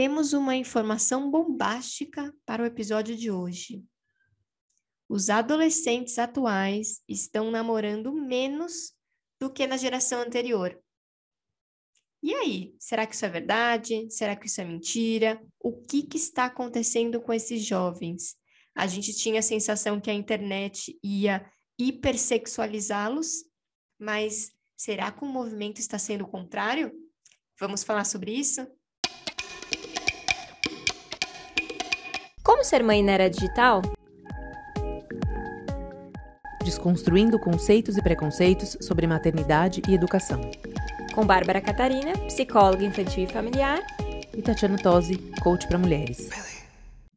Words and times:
temos 0.00 0.32
uma 0.32 0.56
informação 0.56 1.30
bombástica 1.30 2.34
para 2.46 2.62
o 2.62 2.64
episódio 2.64 3.14
de 3.14 3.30
hoje. 3.30 3.84
Os 5.06 5.28
adolescentes 5.28 6.18
atuais 6.18 7.02
estão 7.06 7.50
namorando 7.50 8.10
menos 8.10 8.94
do 9.38 9.52
que 9.52 9.66
na 9.66 9.76
geração 9.76 10.22
anterior. 10.22 10.82
E 12.22 12.34
aí, 12.34 12.74
será 12.78 13.06
que 13.06 13.14
isso 13.14 13.26
é 13.26 13.28
verdade? 13.28 14.10
Será 14.10 14.34
que 14.34 14.46
isso 14.46 14.62
é 14.62 14.64
mentira? 14.64 15.38
O 15.58 15.82
que, 15.82 16.02
que 16.04 16.16
está 16.16 16.46
acontecendo 16.46 17.20
com 17.20 17.30
esses 17.30 17.62
jovens? 17.62 18.36
A 18.74 18.86
gente 18.86 19.12
tinha 19.12 19.40
a 19.40 19.42
sensação 19.42 20.00
que 20.00 20.08
a 20.08 20.14
internet 20.14 20.98
ia 21.04 21.44
hipersexualizá-los, 21.78 23.44
mas 23.98 24.50
será 24.78 25.12
que 25.12 25.22
o 25.22 25.28
movimento 25.28 25.78
está 25.78 25.98
sendo 25.98 26.24
o 26.24 26.30
contrário? 26.30 26.90
Vamos 27.58 27.84
falar 27.84 28.06
sobre 28.06 28.32
isso? 28.32 28.66
Como 32.50 32.64
ser 32.64 32.82
mãe 32.82 33.00
na 33.00 33.12
era 33.12 33.30
digital? 33.30 33.80
Desconstruindo 36.64 37.38
conceitos 37.38 37.96
e 37.96 38.02
preconceitos 38.02 38.76
sobre 38.80 39.06
maternidade 39.06 39.80
e 39.88 39.94
educação. 39.94 40.40
Com 41.14 41.24
Bárbara 41.24 41.60
Catarina, 41.60 42.12
psicóloga 42.26 42.84
infantil 42.84 43.22
e 43.22 43.26
familiar. 43.28 43.78
E 44.36 44.42
Tatiana 44.42 44.76
Tosi, 44.82 45.16
coach 45.40 45.68
para 45.68 45.78
mulheres. 45.78 46.28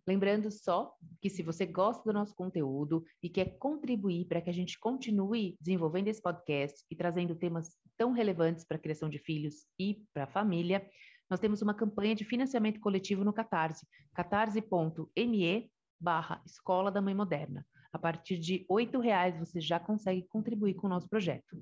Lembrando 0.06 0.52
só 0.52 0.94
que 1.20 1.32
se 1.32 1.42
você 1.42 1.66
gosta 1.66 2.04
do 2.04 2.14
nosso 2.14 2.36
conteúdo 2.36 3.04
e 3.22 3.28
quer 3.28 3.58
contribuir 3.58 4.26
para 4.26 4.40
que 4.40 4.52
a 4.52 4.54
gente 4.54 4.78
continue 4.80 5.58
desenvolvendo 5.60 6.10
esse 6.10 6.22
podcast 6.22 6.86
e 6.92 6.96
trazendo 6.96 7.34
temas 7.34 7.72
tão 7.98 8.12
relevantes 8.12 8.64
para 8.64 8.78
a 8.78 8.80
criação 8.80 9.10
de 9.10 9.18
filhos 9.18 9.66
e 9.80 10.04
para 10.14 10.26
a 10.26 10.28
família, 10.28 10.86
nós 11.34 11.40
temos 11.40 11.64
uma 11.64 11.74
campanha 11.74 12.14
de 12.14 12.24
financiamento 12.24 12.80
coletivo 12.80 13.24
no 13.24 13.34
Catarse, 13.34 13.88
catarse.me 14.14 15.72
barra 16.00 16.40
Escola 16.46 16.92
da 16.92 17.02
Mãe 17.02 17.16
Moderna. 17.16 17.66
A 17.92 17.98
partir 17.98 18.38
de 18.38 18.68
R$ 18.70 19.00
reais 19.02 19.40
você 19.40 19.60
já 19.60 19.80
consegue 19.80 20.28
contribuir 20.30 20.76
com 20.76 20.86
o 20.86 20.90
nosso 20.92 21.10
projeto. 21.10 21.60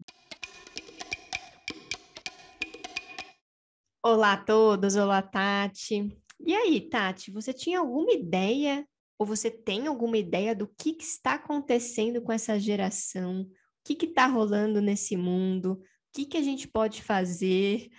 Olá 4.03 4.33
a 4.33 4.43
todos, 4.43 4.97
olá 4.97 5.21
Tati. 5.21 6.21
E 6.45 6.53
aí, 6.53 6.81
Tati, 6.89 7.31
você 7.31 7.53
tinha 7.53 7.79
alguma 7.79 8.11
ideia 8.11 8.85
ou 9.17 9.25
você 9.25 9.49
tem 9.49 9.87
alguma 9.87 10.17
ideia 10.17 10.53
do 10.53 10.67
que, 10.67 10.91
que 10.95 11.05
está 11.05 11.35
acontecendo 11.35 12.21
com 12.21 12.33
essa 12.33 12.59
geração? 12.59 13.43
O 13.43 13.47
que 13.85 14.05
está 14.05 14.25
rolando 14.25 14.81
nesse 14.81 15.15
mundo? 15.15 15.75
O 15.75 15.81
que, 16.13 16.25
que 16.25 16.35
a 16.35 16.43
gente 16.43 16.67
pode 16.67 17.01
fazer? 17.01 17.89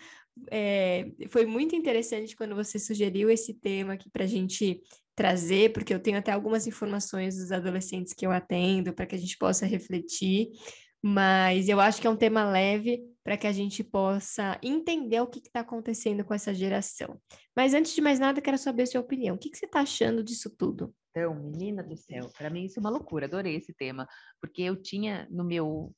É, 0.51 1.11
foi 1.29 1.45
muito 1.45 1.77
interessante 1.77 2.37
quando 2.37 2.55
você 2.55 2.79
sugeriu 2.79 3.31
esse 3.31 3.55
tema 3.55 3.95
aqui 3.95 4.11
para 4.11 4.25
a 4.25 4.27
gente 4.27 4.81
trazer, 5.15 5.73
porque 5.73 5.93
eu 5.93 6.01
tenho 6.01 6.19
até 6.19 6.33
algumas 6.33 6.67
informações 6.67 7.37
dos 7.37 7.53
adolescentes 7.53 8.15
que 8.15 8.27
eu 8.27 8.33
atendo 8.33 8.93
para 8.93 9.07
que 9.07 9.15
a 9.15 9.19
gente 9.19 9.37
possa 9.37 9.67
refletir, 9.67 10.49
mas 11.03 11.69
eu 11.69 11.81
acho 11.81 12.01
que 12.01 12.07
é 12.07 12.11
um 12.11 12.17
tema 12.17 12.49
leve 12.49 13.03
para 13.25 13.37
que 13.37 13.47
a 13.47 13.53
gente 13.53 13.85
possa 13.85 14.59
entender 14.63 15.21
o 15.21 15.27
que 15.27 15.39
está 15.39 15.61
acontecendo 15.61 16.25
com 16.25 16.33
essa 16.35 16.55
geração. 16.55 17.21
Mas 17.55 17.75
antes 17.75 17.95
de 17.95 18.01
mais 18.01 18.19
nada, 18.19 18.41
quero 18.41 18.59
saber 18.59 18.85
a 18.85 18.87
sua 18.87 19.01
opinião. 19.01 19.37
O 19.37 19.39
que, 19.39 19.51
que 19.51 19.59
você 19.59 19.67
está 19.67 19.81
achando 19.81 20.25
disso 20.25 20.51
tudo? 20.57 20.95
Então, 21.11 21.35
menina 21.35 21.83
do 21.83 21.97
céu, 21.97 22.31
para 22.37 22.49
mim 22.49 22.65
isso 22.65 22.79
é 22.79 22.81
uma 22.81 22.91
loucura, 22.91 23.27
adorei 23.27 23.57
esse 23.57 23.75
tema, 23.75 24.09
porque 24.41 24.63
eu 24.63 24.77
tinha 24.77 25.29
no 25.31 25.45
meu 25.45 25.95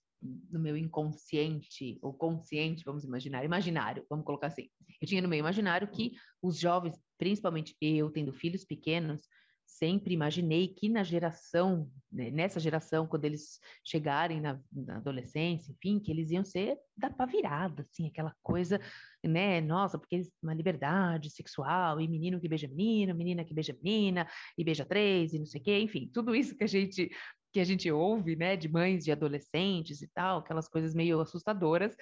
no 0.51 0.59
meu 0.59 0.77
inconsciente, 0.77 1.99
ou 2.01 2.13
consciente, 2.13 2.85
vamos 2.85 3.05
imaginar, 3.05 3.45
imaginário, 3.45 4.07
vamos 4.09 4.25
colocar 4.25 4.47
assim. 4.47 4.69
Eu 5.01 5.07
tinha 5.07 5.21
no 5.21 5.29
meu 5.29 5.39
imaginário 5.39 5.89
que 5.89 6.13
os 6.43 6.59
jovens, 6.59 6.99
principalmente 7.19 7.77
eu, 7.81 8.11
tendo 8.11 8.33
filhos 8.33 8.65
pequenos, 8.65 9.29
sempre 9.67 10.15
imaginei 10.15 10.69
que 10.69 10.89
na 10.89 11.03
geração, 11.03 11.91
né, 12.13 12.31
nessa 12.31 12.61
geração, 12.61 13.07
quando 13.07 13.25
eles 13.25 13.59
chegarem 13.85 14.41
na, 14.41 14.61
na, 14.73 14.97
adolescência, 14.97 15.73
enfim, 15.73 15.99
que 15.99 16.11
eles 16.11 16.31
iam 16.31 16.45
ser 16.45 16.79
da 16.97 17.11
pá 17.11 17.27
virada, 17.27 17.83
assim, 17.83 18.07
aquela 18.07 18.35
coisa, 18.43 18.81
né, 19.23 19.61
nossa, 19.61 19.99
porque 19.99 20.17
eles, 20.17 20.33
uma 20.43 20.55
liberdade 20.55 21.31
sexual, 21.31 22.01
e 22.01 22.07
menino 22.07 22.41
que 22.41 22.49
beija 22.49 22.69
menino, 22.69 23.15
menina 23.15 23.45
que 23.45 23.55
beija 23.55 23.77
menina, 23.83 24.29
e 24.57 24.63
beija 24.63 24.85
três, 24.85 25.33
e 25.33 25.39
não 25.39 25.47
sei 25.47 25.61
o 25.61 25.65
quê, 25.65 25.79
enfim, 25.81 26.09
tudo 26.13 26.35
isso 26.35 26.57
que 26.57 26.65
a 26.65 26.69
gente 26.69 27.11
que 27.55 27.61
a 27.61 27.65
gente 27.65 27.89
ouve, 27.89 28.35
né, 28.35 28.57
de 28.57 28.69
mães 28.69 29.05
de 29.05 29.13
adolescentes 29.13 30.03
e 30.03 30.09
tal, 30.09 30.39
aquelas 30.39 30.69
coisas 30.69 30.93
meio 30.93 31.21
assustadoras, 31.21 31.97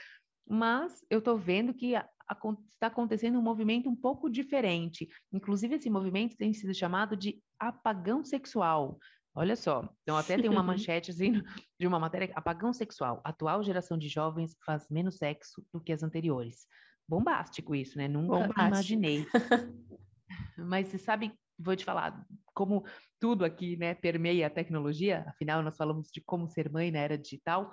mas 0.49 1.05
eu 1.11 1.19
estou 1.19 1.37
vendo 1.37 1.75
que 1.75 1.95
a, 1.95 2.09
a, 2.27 2.35
está 2.71 2.87
acontecendo 2.87 3.39
um 3.39 3.43
movimento 3.43 3.87
um 3.87 3.95
pouco 3.95 4.31
diferente. 4.31 5.07
Inclusive, 5.31 5.75
esse 5.75 5.91
movimento 5.91 6.39
tem 6.39 6.55
sido 6.55 6.75
chamado 6.75 7.15
de 7.15 7.39
apagão 7.61 8.25
sexual. 8.25 8.99
Olha 9.35 9.55
só, 9.55 9.87
então 10.03 10.17
até 10.17 10.39
tem 10.39 10.49
uma 10.49 10.63
manchete 10.63 11.11
assim, 11.11 11.43
de 11.79 11.87
uma 11.87 11.99
matéria, 11.99 12.33
apagão 12.35 12.73
sexual, 12.73 13.21
atual 13.23 13.63
geração 13.63 13.99
de 13.99 14.09
jovens 14.09 14.57
faz 14.65 14.89
menos 14.89 15.19
sexo 15.19 15.63
do 15.73 15.83
que 15.83 15.93
as 15.93 16.03
anteriores. 16.03 16.67
Bombástico 17.07 17.75
isso, 17.75 17.99
né? 17.99 18.09
Nunca 18.09 18.39
Bombástico. 18.39 18.61
imaginei. 18.63 19.27
Mas 20.57 20.89
você 20.89 20.99
sabe 20.99 21.33
vou 21.63 21.77
te 21.77 21.85
falar, 21.85 22.25
como 22.55 22.85
tudo 23.21 23.45
aqui, 23.45 23.77
né, 23.77 23.95
permeia 23.95 24.47
a 24.47 24.51
tecnologia, 24.51 25.25
afinal 25.29 25.63
nós 25.63 25.77
falamos 25.77 26.11
de 26.11 26.21
como 26.21 26.49
ser 26.49 26.71
mãe 26.71 26.91
na 26.91 26.99
era 26.99 27.19
digital, 27.19 27.71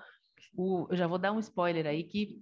o, 0.55 0.87
eu 0.89 0.95
já 0.95 1.07
vou 1.07 1.17
dar 1.17 1.31
um 1.31 1.39
spoiler 1.39 1.85
aí 1.85 2.03
que 2.03 2.41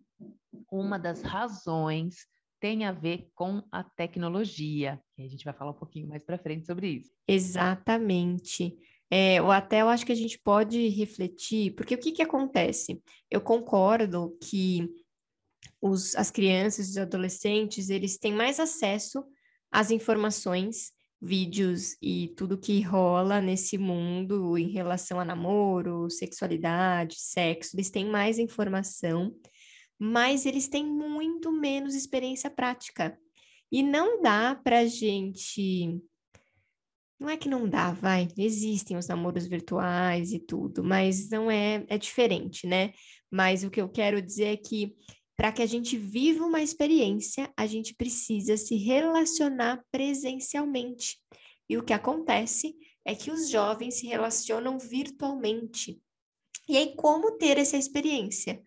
uma 0.72 1.00
das 1.00 1.22
razões 1.22 2.28
tem 2.59 2.85
a 2.85 2.91
ver 2.91 3.30
com 3.35 3.62
a 3.72 3.84
tecnologia, 3.84 5.00
a 5.18 5.22
gente 5.22 5.46
vai 5.46 5.53
falar 5.53 5.72
um 5.72 5.80
pouquinho 5.80 6.08
mais 6.08 6.24
para 6.24 6.38
frente 6.38 6.66
sobre 6.66 6.88
isso. 6.88 7.12
Exatamente. 7.28 8.75
É, 9.09 9.41
ou 9.41 9.52
até 9.52 9.81
eu 9.81 9.90
acho 9.90 10.06
que 10.06 10.12
a 10.12 10.16
gente 10.16 10.40
pode 10.40 10.90
refletir, 10.90 11.74
porque 11.75 11.96
o 11.96 11.97
que, 11.97 12.12
que 12.12 12.22
acontece? 12.22 13.02
Eu 13.29 13.40
concordo 13.40 14.38
que 14.44 14.90
os, 15.81 16.16
as 16.16 16.31
crianças 16.31 16.88
e 16.88 16.91
os 16.91 16.97
adolescentes, 16.97 17.90
eles 17.90 18.18
têm 18.18 18.34
mais 18.34 18.59
acesso 18.59 19.24
às 19.72 19.91
informações 19.91 20.91
vídeos 21.22 21.97
e 22.01 22.33
tudo 22.38 22.57
que 22.57 22.81
rola 22.81 23.41
nesse 23.41 23.78
mundo 23.78 24.57
em 24.57 24.69
relação 24.69 25.19
a 25.19 25.25
namoro, 25.25 26.09
sexualidade, 26.09 27.16
sexo, 27.19 27.75
eles 27.75 27.89
têm 27.89 28.05
mais 28.05 28.38
informação, 28.38 29.35
mas 30.00 30.45
eles 30.45 30.67
têm 30.67 30.85
muito 30.85 31.51
menos 31.51 31.95
experiência 31.95 32.50
prática. 32.50 33.17
E 33.72 33.83
não 33.83 34.22
dá 34.22 34.55
para 34.55 34.85
gente. 34.85 36.00
Não 37.19 37.29
é 37.29 37.35
que 37.35 37.49
não 37.49 37.67
dá, 37.67 37.91
vai. 37.91 38.28
Existem 38.38 38.95
os 38.95 39.07
namoros 39.07 39.47
virtuais 39.47 40.31
e 40.31 40.39
tudo, 40.39 40.84
mas 40.84 41.29
não 41.29 41.49
é, 41.49 41.84
é 41.89 41.97
diferente, 41.97 42.67
né? 42.67 42.94
Mas 43.29 43.63
o 43.63 43.72
que 43.72 43.81
eu 43.81 43.89
quero 43.89 44.22
dizer 44.22 44.45
é 44.45 44.57
que 44.57 44.95
para 45.37 45.51
que 45.51 45.61
a 45.61 45.67
gente 45.67 45.95
viva 45.95 46.43
uma 46.43 46.63
experiência, 46.63 47.53
a 47.55 47.67
gente 47.67 47.93
precisa 47.93 48.57
se 48.57 48.75
relacionar 48.75 49.85
presencialmente. 49.91 51.19
E 51.69 51.77
o 51.77 51.83
que 51.83 51.93
acontece 51.93 52.75
é 53.05 53.13
que 53.13 53.29
os 53.29 53.47
jovens 53.49 53.99
se 53.99 54.07
relacionam 54.07 54.79
virtualmente. 54.79 56.01
E 56.67 56.75
aí, 56.75 56.95
como 56.95 57.37
ter 57.37 57.59
essa 57.59 57.77
experiência? 57.77 58.61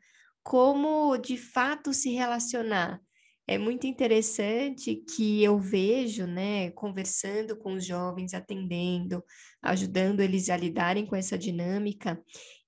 Como 0.44 1.16
de 1.18 1.36
fato 1.36 1.92
se 1.92 2.10
relacionar? 2.10 3.02
É 3.48 3.58
muito 3.58 3.86
interessante 3.86 4.94
que 4.94 5.42
eu 5.42 5.58
vejo, 5.58 6.24
né, 6.24 6.70
conversando 6.70 7.56
com 7.56 7.74
os 7.74 7.84
jovens, 7.84 8.32
atendendo, 8.32 9.24
ajudando 9.60 10.20
eles 10.20 10.48
a 10.48 10.56
lidarem 10.56 11.04
com 11.04 11.16
essa 11.16 11.36
dinâmica, 11.36 12.22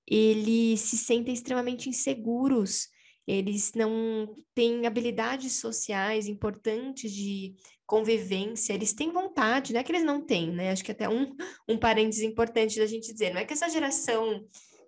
eles 0.05 0.81
se 0.81 0.97
sentem 0.97 1.33
extremamente 1.33 1.87
inseguros 1.87 2.89
eles 3.27 3.73
não 3.73 4.33
têm 4.53 4.85
habilidades 4.85 5.53
sociais 5.53 6.27
importantes 6.27 7.11
de 7.11 7.55
convivência, 7.85 8.73
eles 8.73 8.93
têm 8.93 9.11
vontade, 9.11 9.73
não 9.73 9.79
é 9.79 9.83
que 9.83 9.91
eles 9.91 10.03
não 10.03 10.25
têm, 10.25 10.51
né? 10.51 10.71
Acho 10.71 10.83
que 10.83 10.91
até 10.91 11.07
um, 11.07 11.35
um 11.67 11.77
parênteses 11.77 12.23
importante 12.23 12.79
da 12.79 12.85
gente 12.85 13.11
dizer, 13.11 13.33
não 13.33 13.41
é 13.41 13.45
que 13.45 13.53
essa 13.53 13.69
geração 13.69 14.45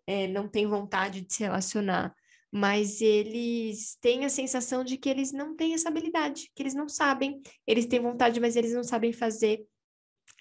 é, 0.08 0.28
não 0.28 0.48
tem 0.48 0.66
vontade 0.66 1.22
de 1.22 1.34
se 1.34 1.44
relacionar, 1.44 2.14
mas 2.52 3.02
eles 3.02 3.98
têm 4.00 4.26
a 4.26 4.30
sensação 4.30 4.84
de 4.84 4.98
que 4.98 5.10
eles 5.10 5.32
não 5.32 5.56
têm 5.56 5.74
essa 5.74 5.90
habilidade, 5.90 6.50
que 6.56 6.64
eles 6.64 6.74
não 6.74 6.88
sabem, 6.88 7.42
eles 7.68 7.86
têm 7.86 8.00
vontade, 8.00 8.40
mas 8.40 8.56
eles 8.56 8.74
não 8.74 8.84
sabem 8.84 9.12
fazer. 9.12 9.66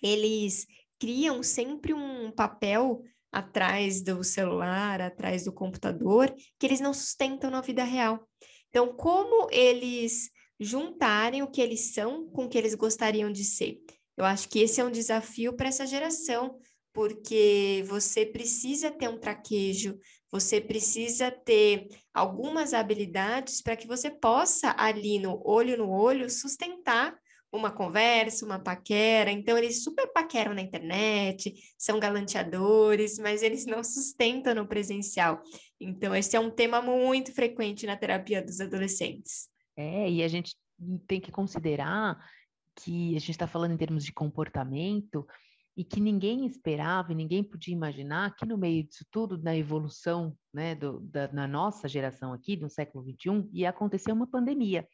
Eles 0.02 0.66
criam 0.98 1.42
sempre 1.42 1.92
um 1.92 2.30
papel 2.30 3.02
atrás 3.34 4.00
do 4.00 4.22
celular, 4.22 5.00
atrás 5.00 5.44
do 5.44 5.52
computador, 5.52 6.32
que 6.56 6.64
eles 6.64 6.78
não 6.78 6.94
sustentam 6.94 7.50
na 7.50 7.60
vida 7.60 7.82
real. 7.82 8.28
Então, 8.68 8.94
como 8.94 9.48
eles 9.50 10.30
juntarem 10.60 11.42
o 11.42 11.50
que 11.50 11.60
eles 11.60 11.92
são 11.92 12.28
com 12.30 12.44
o 12.44 12.48
que 12.48 12.56
eles 12.56 12.76
gostariam 12.76 13.32
de 13.32 13.44
ser? 13.44 13.80
Eu 14.16 14.24
acho 14.24 14.48
que 14.48 14.60
esse 14.60 14.80
é 14.80 14.84
um 14.84 14.90
desafio 14.90 15.52
para 15.52 15.68
essa 15.68 15.84
geração, 15.84 16.56
porque 16.92 17.84
você 17.88 18.24
precisa 18.24 18.88
ter 18.88 19.08
um 19.08 19.18
traquejo, 19.18 19.98
você 20.30 20.60
precisa 20.60 21.28
ter 21.28 21.88
algumas 22.12 22.72
habilidades 22.72 23.60
para 23.60 23.76
que 23.76 23.88
você 23.88 24.12
possa, 24.12 24.72
ali 24.78 25.18
no 25.18 25.42
olho 25.44 25.76
no 25.76 25.90
olho, 25.90 26.30
sustentar 26.30 27.18
uma 27.54 27.70
conversa, 27.70 28.44
uma 28.44 28.58
paquera. 28.58 29.30
Então, 29.30 29.56
eles 29.56 29.82
super 29.82 30.12
paqueram 30.12 30.54
na 30.54 30.60
internet, 30.60 31.54
são 31.78 32.00
galanteadores, 32.00 33.18
mas 33.18 33.42
eles 33.42 33.64
não 33.64 33.82
sustentam 33.82 34.54
no 34.54 34.66
presencial. 34.66 35.40
Então, 35.80 36.14
esse 36.14 36.36
é 36.36 36.40
um 36.40 36.50
tema 36.50 36.82
muito 36.82 37.32
frequente 37.32 37.86
na 37.86 37.96
terapia 37.96 38.42
dos 38.42 38.60
adolescentes. 38.60 39.48
É, 39.76 40.10
e 40.10 40.22
a 40.22 40.28
gente 40.28 40.56
tem 41.06 41.20
que 41.20 41.30
considerar 41.30 42.18
que 42.76 43.16
a 43.16 43.20
gente 43.20 43.30
está 43.30 43.46
falando 43.46 43.72
em 43.72 43.76
termos 43.76 44.04
de 44.04 44.12
comportamento 44.12 45.24
e 45.76 45.84
que 45.84 46.00
ninguém 46.00 46.46
esperava 46.46 47.12
e 47.12 47.16
ninguém 47.16 47.42
podia 47.42 47.74
imaginar 47.74 48.34
que 48.36 48.46
no 48.46 48.56
meio 48.56 48.84
disso 48.84 49.04
tudo, 49.10 49.38
na 49.38 49.56
evolução 49.56 50.36
né, 50.52 50.74
do, 50.74 51.00
da, 51.00 51.28
na 51.32 51.46
nossa 51.46 51.88
geração 51.88 52.32
aqui, 52.32 52.56
do 52.56 52.68
século 52.68 53.04
XXI, 53.04 53.48
ia 53.52 53.70
acontecer 53.70 54.12
uma 54.12 54.26
pandemia. 54.26 54.86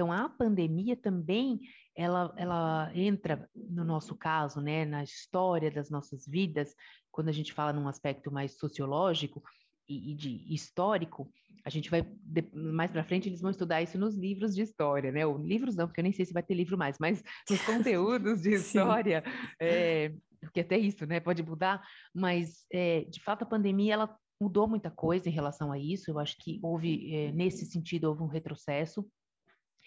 Então, 0.00 0.10
a 0.10 0.30
pandemia 0.30 0.96
também, 0.96 1.60
ela, 1.94 2.32
ela 2.38 2.90
entra, 2.94 3.46
no 3.54 3.84
nosso 3.84 4.16
caso, 4.16 4.58
né, 4.58 4.86
na 4.86 5.02
história 5.02 5.70
das 5.70 5.90
nossas 5.90 6.26
vidas, 6.26 6.74
quando 7.12 7.28
a 7.28 7.32
gente 7.32 7.52
fala 7.52 7.70
num 7.70 7.86
aspecto 7.86 8.32
mais 8.32 8.56
sociológico 8.56 9.42
e, 9.86 10.14
de 10.14 10.54
histórico, 10.54 11.30
a 11.66 11.68
gente 11.68 11.90
vai, 11.90 12.02
mais 12.50 12.90
para 12.90 13.04
frente, 13.04 13.28
eles 13.28 13.42
vão 13.42 13.50
estudar 13.50 13.82
isso 13.82 13.98
nos 13.98 14.16
livros 14.16 14.54
de 14.54 14.62
história, 14.62 15.12
né? 15.12 15.26
Ou 15.26 15.36
livros 15.36 15.76
não, 15.76 15.86
porque 15.86 16.00
eu 16.00 16.04
nem 16.04 16.12
sei 16.12 16.24
se 16.24 16.32
vai 16.32 16.42
ter 16.42 16.54
livro 16.54 16.78
mais, 16.78 16.96
mas 16.98 17.22
nos 17.50 17.60
conteúdos 17.60 18.40
de 18.40 18.54
história, 18.54 19.22
é, 19.60 20.14
porque 20.40 20.60
até 20.60 20.78
isso, 20.78 21.04
né? 21.04 21.20
Pode 21.20 21.42
mudar, 21.42 21.86
mas, 22.14 22.64
é, 22.72 23.04
de 23.04 23.22
fato, 23.22 23.42
a 23.42 23.46
pandemia, 23.46 23.92
ela 23.92 24.16
mudou 24.40 24.66
muita 24.66 24.90
coisa 24.90 25.28
em 25.28 25.32
relação 25.32 25.70
a 25.70 25.78
isso, 25.78 26.10
eu 26.10 26.18
acho 26.18 26.38
que 26.38 26.58
houve, 26.62 27.14
é, 27.14 27.32
nesse 27.32 27.66
sentido, 27.66 28.04
houve 28.04 28.22
um 28.22 28.28
retrocesso, 28.28 29.06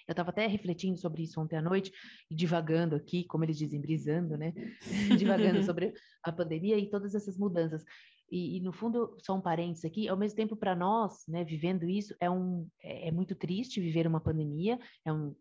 eu 0.08 0.12
estava 0.12 0.32
até 0.32 0.48
refletindo 0.48 0.98
sobre 0.98 1.24
isso 1.24 1.40
ontem 1.40 1.56
à 1.56 1.62
noite 1.62 1.92
e 2.30 2.36
divagando 2.36 2.96
aqui, 2.96 3.26
como 3.26 3.46
eles 3.46 3.58
dizem, 3.58 3.80
brisando, 3.80 4.38
né? 4.38 4.54
divagando 5.18 5.64
sobre 5.64 5.94
a 6.24 6.32
pandemia 6.32 6.78
e 6.78 6.90
todas 6.90 7.16
essas 7.16 7.38
mudanças. 7.38 7.84
E, 8.34 8.58
e, 8.58 8.60
no 8.62 8.74
fundo, 8.74 9.16
só 9.20 9.36
um 9.36 9.42
parênteses 9.42 9.86
aqui, 9.86 10.08
ao 10.08 10.18
mesmo 10.18 10.36
tempo 10.36 10.56
para 10.56 10.76
nós, 10.76 11.24
né, 11.28 11.44
vivendo 11.44 11.88
isso, 11.88 12.16
é, 12.20 12.28
um, 12.28 12.68
é, 12.82 13.10
é, 13.10 13.12
muito 13.12 13.36
triste 13.36 13.80
viver 13.80 14.08
uma 14.08 14.20
pandemia, 14.20 14.80
é 15.06 15.14
um, 15.14 15.36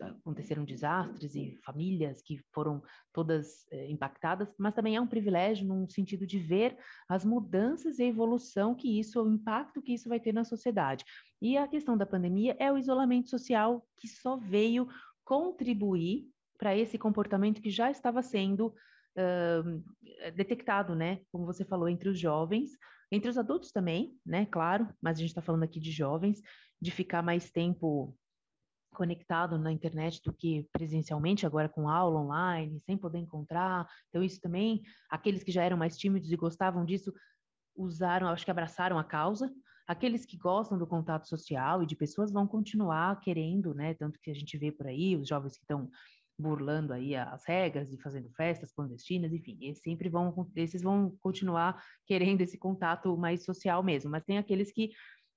aconteceram 0.00 0.64
desastres 0.64 1.34
e 1.34 1.58
famílias 1.62 2.22
que 2.22 2.40
foram 2.54 2.82
todas 3.12 3.66
é, 3.70 3.90
impactadas, 3.90 4.54
mas 4.58 4.72
também 4.72 4.96
é 4.96 5.00
um 5.00 5.06
privilégio 5.06 5.68
no 5.68 5.86
sentido 5.90 6.26
de 6.26 6.38
ver 6.38 6.78
as 7.06 7.22
mudanças 7.22 7.98
e 7.98 8.04
a 8.04 8.06
evolução 8.06 8.74
que 8.74 8.98
isso, 8.98 9.22
o 9.22 9.30
impacto 9.30 9.82
que 9.82 9.92
isso 9.92 10.08
vai 10.08 10.18
ter 10.18 10.32
na 10.32 10.42
sociedade. 10.42 11.04
E 11.42 11.58
a 11.58 11.68
questão 11.68 11.98
da 11.98 12.06
pandemia 12.06 12.56
é 12.58 12.72
o 12.72 12.78
isolamento 12.78 13.28
social 13.28 13.86
que 13.98 14.08
só 14.08 14.38
veio 14.38 14.88
contribuir 15.22 16.30
para 16.56 16.74
esse 16.74 16.96
comportamento 16.96 17.60
que 17.60 17.68
já 17.68 17.90
estava 17.90 18.22
sendo 18.22 18.74
uh, 19.16 20.32
detectado, 20.32 20.94
né? 20.94 21.20
Como 21.32 21.46
você 21.46 21.64
falou, 21.64 21.88
entre 21.88 22.08
os 22.08 22.18
jovens, 22.18 22.70
entre 23.10 23.30
os 23.30 23.38
adultos 23.38 23.72
também, 23.72 24.18
né? 24.24 24.46
Claro, 24.46 24.88
mas 25.00 25.18
a 25.18 25.20
gente 25.20 25.30
está 25.30 25.42
falando 25.42 25.62
aqui 25.62 25.80
de 25.80 25.90
jovens, 25.90 26.40
de 26.80 26.90
ficar 26.90 27.22
mais 27.22 27.50
tempo 27.50 28.16
conectado 28.90 29.58
na 29.58 29.70
internet 29.70 30.20
do 30.22 30.32
que 30.32 30.68
presencialmente, 30.72 31.46
agora 31.46 31.68
com 31.68 31.88
aula 31.88 32.20
online, 32.20 32.80
sem 32.80 32.96
poder 32.96 33.18
encontrar. 33.18 33.86
Então, 34.08 34.22
isso 34.22 34.40
também, 34.40 34.82
aqueles 35.10 35.42
que 35.42 35.52
já 35.52 35.62
eram 35.62 35.76
mais 35.76 35.96
tímidos 35.96 36.30
e 36.30 36.36
gostavam 36.36 36.84
disso, 36.84 37.12
usaram, 37.76 38.28
acho 38.28 38.44
que 38.44 38.50
abraçaram 38.50 38.98
a 38.98 39.04
causa. 39.04 39.50
Aqueles 39.86 40.26
que 40.26 40.36
gostam 40.36 40.78
do 40.78 40.86
contato 40.86 41.28
social 41.28 41.82
e 41.82 41.86
de 41.86 41.96
pessoas 41.96 42.30
vão 42.30 42.46
continuar 42.46 43.18
querendo, 43.20 43.72
né? 43.72 43.94
Tanto 43.94 44.18
que 44.20 44.30
a 44.30 44.34
gente 44.34 44.58
vê 44.58 44.70
por 44.70 44.86
aí, 44.86 45.16
os 45.16 45.26
jovens 45.26 45.54
que 45.54 45.62
estão 45.62 45.88
burlando 46.38 46.92
aí 46.92 47.16
as 47.16 47.44
regras 47.44 47.92
e 47.92 48.00
fazendo 48.00 48.30
festas 48.30 48.72
clandestinas, 48.72 49.32
enfim, 49.32 49.58
eles 49.60 49.80
sempre 49.80 50.08
vão, 50.08 50.48
esses 50.54 50.82
vão 50.82 51.16
continuar 51.20 51.82
querendo 52.06 52.40
esse 52.40 52.56
contato 52.56 53.16
mais 53.16 53.44
social 53.44 53.82
mesmo, 53.82 54.10
mas 54.10 54.24
tem 54.24 54.38
aqueles 54.38 54.70
que 54.70 54.90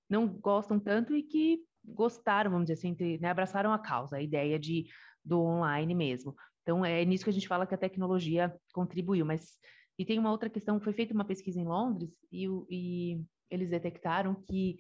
não 0.10 0.28
gostam 0.28 0.80
tanto 0.80 1.16
e 1.16 1.24
que 1.24 1.60
gostaram, 1.84 2.52
vamos 2.52 2.68
dizer 2.68 2.74
assim, 2.74 2.96
né, 3.20 3.30
abraçaram 3.30 3.74
a 3.74 3.80
causa, 3.80 4.18
a 4.18 4.22
ideia 4.22 4.60
de 4.60 4.86
do 5.24 5.40
online 5.40 5.94
mesmo. 5.94 6.36
Então 6.62 6.84
é 6.86 7.04
nisso 7.06 7.24
que 7.24 7.30
a 7.30 7.34
gente 7.34 7.48
fala 7.48 7.66
que 7.66 7.76
a 7.76 7.78
tecnologia 7.78 8.54
contribuiu, 8.74 9.26
mas 9.26 9.58
e 9.98 10.06
tem 10.06 10.18
uma 10.18 10.32
outra 10.32 10.50
questão, 10.50 10.80
foi 10.80 10.94
feita 10.94 11.14
uma 11.14 11.26
pesquisa 11.26 11.60
em 11.60 11.66
Londres 11.66 12.10
e, 12.32 12.48
e 12.70 13.24
eles 13.50 13.70
detectaram 13.70 14.34
que 14.50 14.80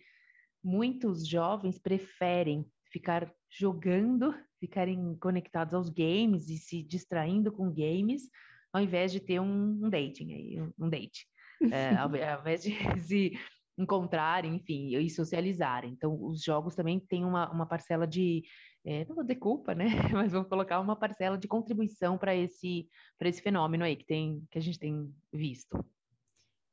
muitos 0.63 1.27
jovens 1.27 1.77
preferem 1.77 2.65
ficar 2.91 3.31
jogando, 3.49 4.33
ficarem 4.61 5.17
conectados 5.19 5.73
aos 5.73 5.89
games 5.89 6.47
e 6.47 6.57
se 6.57 6.83
distraindo 6.83 7.51
com 7.51 7.73
games, 7.73 8.29
ao 8.71 8.81
invés 8.81 9.11
de 9.11 9.19
ter 9.19 9.41
um, 9.41 9.79
um 9.83 9.89
dating 9.89 10.31
aí, 10.31 10.61
um 10.79 10.87
date. 10.87 11.27
É, 11.71 11.89
ao, 11.97 12.09
ao, 12.09 12.39
invés 12.39 12.61
de 12.61 12.71
se 13.01 13.33
encontrarem, 13.77 14.55
enfim, 14.55 14.95
e 14.95 15.09
socializarem. 15.09 15.91
Então, 15.91 16.17
os 16.23 16.43
jogos 16.43 16.75
também 16.75 16.99
têm 16.99 17.25
uma, 17.25 17.51
uma 17.51 17.65
parcela 17.65 18.05
de, 18.05 18.43
é, 18.85 19.03
não 19.05 19.15
vou 19.15 19.23
dizer 19.23 19.37
culpa, 19.37 19.73
né? 19.73 19.85
Mas 20.13 20.31
vou 20.31 20.45
colocar 20.45 20.79
uma 20.79 20.95
parcela 20.95 21.37
de 21.37 21.47
contribuição 21.47 22.17
para 22.17 22.35
esse, 22.35 22.87
esse 23.19 23.41
fenômeno 23.41 23.83
aí 23.83 23.95
que, 23.95 24.05
tem, 24.05 24.43
que 24.51 24.59
a 24.59 24.61
gente 24.61 24.77
tem 24.77 25.11
visto. 25.33 25.83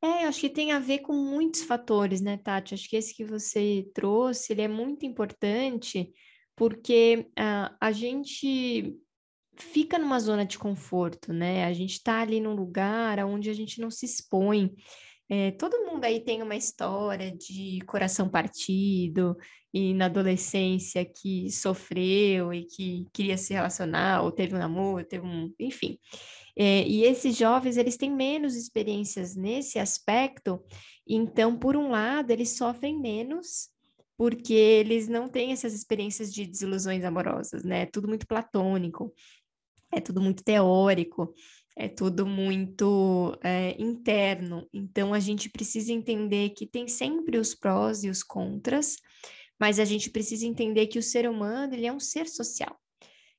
É, 0.02 0.26
acho 0.26 0.40
que 0.40 0.50
tem 0.50 0.70
a 0.73 0.79
ver 0.79 1.00
com 1.00 1.12
muitos 1.12 1.62
fatores, 1.62 2.20
né, 2.20 2.37
Tati? 2.37 2.75
Acho 2.75 2.88
que 2.88 2.96
esse 2.96 3.14
que 3.14 3.25
você 3.25 3.90
trouxe, 3.94 4.52
ele 4.52 4.62
é 4.62 4.69
muito 4.69 5.05
importante, 5.05 6.12
porque 6.58 7.31
uh, 7.38 7.75
a 7.81 7.93
gente 7.93 8.94
fica 9.56 9.99
numa 9.99 10.19
zona 10.19 10.44
de 10.44 10.58
conforto, 10.58 11.32
né? 11.32 11.64
A 11.64 11.72
gente 11.72 11.93
está 11.93 12.20
ali 12.20 12.40
num 12.40 12.55
lugar 12.55 13.25
onde 13.25 13.49
a 13.49 13.55
gente 13.55 13.81
não 13.81 13.90
se 13.90 14.05
expõe. 14.05 14.75
É, 15.31 15.52
todo 15.52 15.84
mundo 15.84 16.05
aí 16.05 16.20
tem 16.20 16.43
uma 16.43 16.56
história 16.56 17.31
de 17.31 17.81
coração 17.87 18.28
partido 18.28 19.37
e 19.72 19.94
na 19.94 20.06
adolescência 20.06 21.05
que 21.05 21.50
sofreu 21.50 22.52
e 22.52 22.64
que 22.64 23.06
queria 23.12 23.37
se 23.37 23.52
relacionar, 23.52 24.22
ou 24.22 24.32
teve 24.32 24.54
um 24.54 24.58
namoro, 24.58 25.04
teve 25.04 25.25
um, 25.26 25.52
enfim. 25.61 25.99
É, 26.56 26.82
e 26.88 27.04
esses 27.04 27.37
jovens, 27.37 27.76
eles 27.76 27.96
têm 27.96 28.11
menos 28.11 28.56
experiências 28.56 29.37
nesse 29.37 29.78
aspecto, 29.78 30.61
então, 31.06 31.56
por 31.56 31.76
um 31.76 31.90
lado, 31.90 32.31
eles 32.31 32.56
sofrem 32.56 33.00
menos, 33.00 33.70
porque 34.18 34.52
eles 34.52 35.06
não 35.06 35.28
têm 35.28 35.52
essas 35.52 35.72
experiências 35.72 36.34
de 36.34 36.44
desilusões 36.44 37.04
amorosas, 37.04 37.62
né? 37.62 37.82
É 37.82 37.86
tudo 37.86 38.08
muito 38.08 38.26
platônico, 38.26 39.14
é 39.92 40.00
tudo 40.00 40.20
muito 40.20 40.42
teórico, 40.42 41.32
é 41.76 41.87
tudo 41.87 42.26
muito 42.26 43.38
é, 43.44 43.80
interno. 43.80 44.68
Então, 44.75 45.14
a 45.14 45.20
gente 45.20 45.48
precisa 45.48 45.92
entender 45.92 46.50
que 46.50 46.66
tem 46.66 46.88
sempre 46.88 47.38
os 47.38 47.54
prós 47.54 48.02
e 48.02 48.10
os 48.10 48.25
contras, 48.25 48.96
mas 49.58 49.78
a 49.78 49.84
gente 49.84 50.10
precisa 50.10 50.44
entender 50.44 50.88
que 50.88 50.98
o 50.98 51.02
ser 51.02 51.30
humano 51.30 51.75
ele 51.75 51.87
é 51.87 51.92
um 51.92 52.00
ser 52.00 52.26
social. 52.26 52.76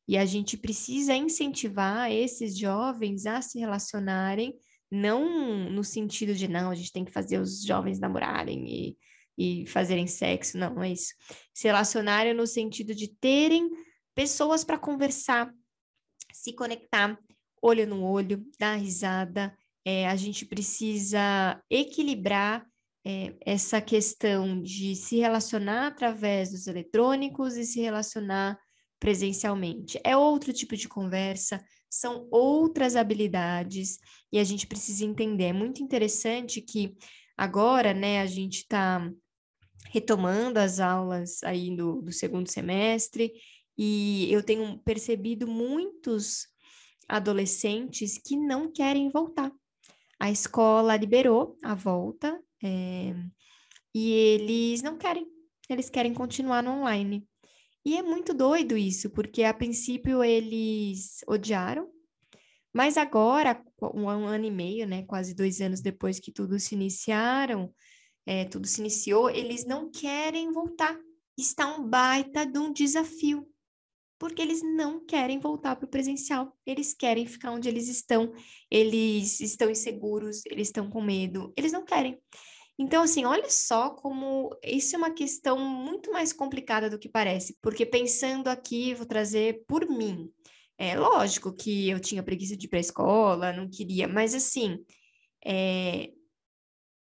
E 0.08 0.18
a 0.18 0.26
gente 0.26 0.58
precisa 0.58 1.14
incentivar 1.14 2.10
esses 2.10 2.58
jovens 2.58 3.26
a 3.26 3.42
se 3.42 3.60
relacionarem, 3.60 4.56
não 4.90 5.70
no 5.70 5.84
sentido 5.84 6.34
de, 6.34 6.48
não, 6.48 6.72
a 6.72 6.76
gente 6.76 6.94
tem 6.94 7.04
que 7.04 7.12
fazer 7.12 7.38
os 7.38 7.64
jovens 7.64 8.00
namorarem 8.00 8.66
e, 8.66 8.98
e 9.40 9.66
fazerem 9.68 10.06
sexo, 10.06 10.58
não, 10.58 10.84
é 10.84 10.92
isso. 10.92 11.14
Se 11.54 11.66
relacionarem 11.66 12.34
no 12.34 12.46
sentido 12.46 12.94
de 12.94 13.08
terem 13.08 13.70
pessoas 14.14 14.66
para 14.66 14.78
conversar, 14.78 15.50
se 16.34 16.52
conectar, 16.52 17.18
olho 17.62 17.88
no 17.88 18.04
olho, 18.04 18.46
dar 18.60 18.76
risada. 18.76 19.56
É, 19.86 20.10
a 20.10 20.16
gente 20.18 20.46
precisa 20.46 21.64
equilibrar 21.70 22.68
é, 23.06 23.34
essa 23.46 23.80
questão 23.80 24.62
de 24.62 24.94
se 24.94 25.20
relacionar 25.20 25.88
através 25.88 26.52
dos 26.52 26.68
eletrônicos 26.68 27.56
e 27.56 27.64
se 27.64 27.80
relacionar 27.80 28.60
presencialmente. 29.00 30.02
É 30.04 30.18
outro 30.18 30.52
tipo 30.52 30.76
de 30.76 30.90
conversa, 30.90 31.64
são 31.90 32.28
outras 32.30 32.98
habilidades 32.98 34.00
e 34.34 34.38
a 34.38 34.44
gente 34.44 34.68
precisa 34.68 35.06
entender. 35.06 35.46
É 35.46 35.54
muito 35.54 35.82
interessante 35.82 36.62
que 36.62 36.94
agora, 37.38 37.94
né, 37.94 38.20
a 38.20 38.26
gente 38.26 38.58
está 38.58 39.10
retomando 39.90 40.60
as 40.60 40.80
aulas 40.80 41.44
aí 41.44 41.76
do, 41.76 42.02
do 42.02 42.12
segundo 42.12 42.48
semestre 42.48 43.34
e 43.78 44.32
eu 44.32 44.44
tenho 44.44 44.78
percebido 44.80 45.48
muitos 45.48 46.48
adolescentes 47.08 48.18
que 48.18 48.38
não 48.38 48.72
querem 48.72 49.10
voltar. 49.10 49.52
A 50.20 50.30
escola 50.30 50.96
liberou 50.96 51.58
a 51.64 51.74
volta 51.74 52.40
é, 52.64 53.16
e 53.96 54.12
eles 54.12 54.84
não 54.84 54.98
querem, 54.98 55.26
eles 55.68 55.90
querem 55.90 56.14
continuar 56.14 56.62
no 56.62 56.72
online. 56.72 57.28
E 57.84 57.98
é 57.98 58.04
muito 58.04 58.34
doido 58.34 58.78
isso, 58.78 59.10
porque 59.10 59.44
a 59.44 59.54
princípio 59.54 60.24
eles 60.24 61.24
odiaram, 61.26 61.90
mas 62.72 62.98
agora, 62.98 63.64
um 63.96 64.08
ano 64.08 64.46
e 64.46 64.52
meio, 64.52 64.86
né, 64.86 65.04
quase 65.04 65.34
dois 65.34 65.60
anos 65.62 65.82
depois 65.82 66.20
que 66.20 66.32
tudo 66.32 66.60
se 66.60 66.76
iniciaram, 66.76 67.74
é, 68.26 68.46
tudo 68.46 68.68
se 68.68 68.82
iniciou, 68.82 69.30
eles 69.30 69.66
não 69.66 69.90
querem 69.90 70.52
voltar. 70.52 70.98
Está 71.38 71.76
um 71.76 71.84
baita 71.88 72.46
de 72.46 72.60
um 72.60 72.72
desafio. 72.72 73.48
porque 74.20 74.42
eles 74.42 74.62
não 74.62 75.04
querem 75.06 75.40
voltar 75.40 75.78
para 75.78 75.86
o 75.86 75.90
presencial, 75.90 76.54
eles 76.66 76.94
querem 76.94 77.26
ficar 77.26 77.52
onde 77.52 77.70
eles 77.70 77.88
estão, 77.88 78.34
eles 78.70 79.40
estão 79.40 79.70
inseguros, 79.70 80.46
eles 80.46 80.68
estão 80.68 80.90
com 80.90 81.02
medo, 81.02 81.54
eles 81.56 81.72
não 81.72 81.86
querem. 81.86 82.20
Então, 82.78 83.04
assim, 83.04 83.26
olha 83.26 83.50
só 83.50 83.90
como 83.92 84.50
isso 84.64 84.96
é 84.96 84.98
uma 84.98 85.12
questão 85.12 85.58
muito 85.60 86.12
mais 86.12 86.32
complicada 86.34 86.90
do 86.90 87.00
que 87.00 87.10
parece, 87.10 87.58
porque 87.62 87.86
pensando 87.86 88.48
aqui, 88.50 88.94
vou 88.94 89.06
trazer 89.06 89.64
por 89.68 89.88
mim. 89.90 90.30
É 90.78 90.98
lógico 90.98 91.54
que 91.54 91.90
eu 91.90 92.00
tinha 92.00 92.24
preguiça 92.24 92.56
de 92.56 92.66
ir 92.66 92.70
para 92.70 92.80
a 92.80 92.82
escola, 92.82 93.54
não 93.54 93.70
queria, 93.70 94.08
mas 94.08 94.34
assim, 94.34 94.78
é, 95.46 96.12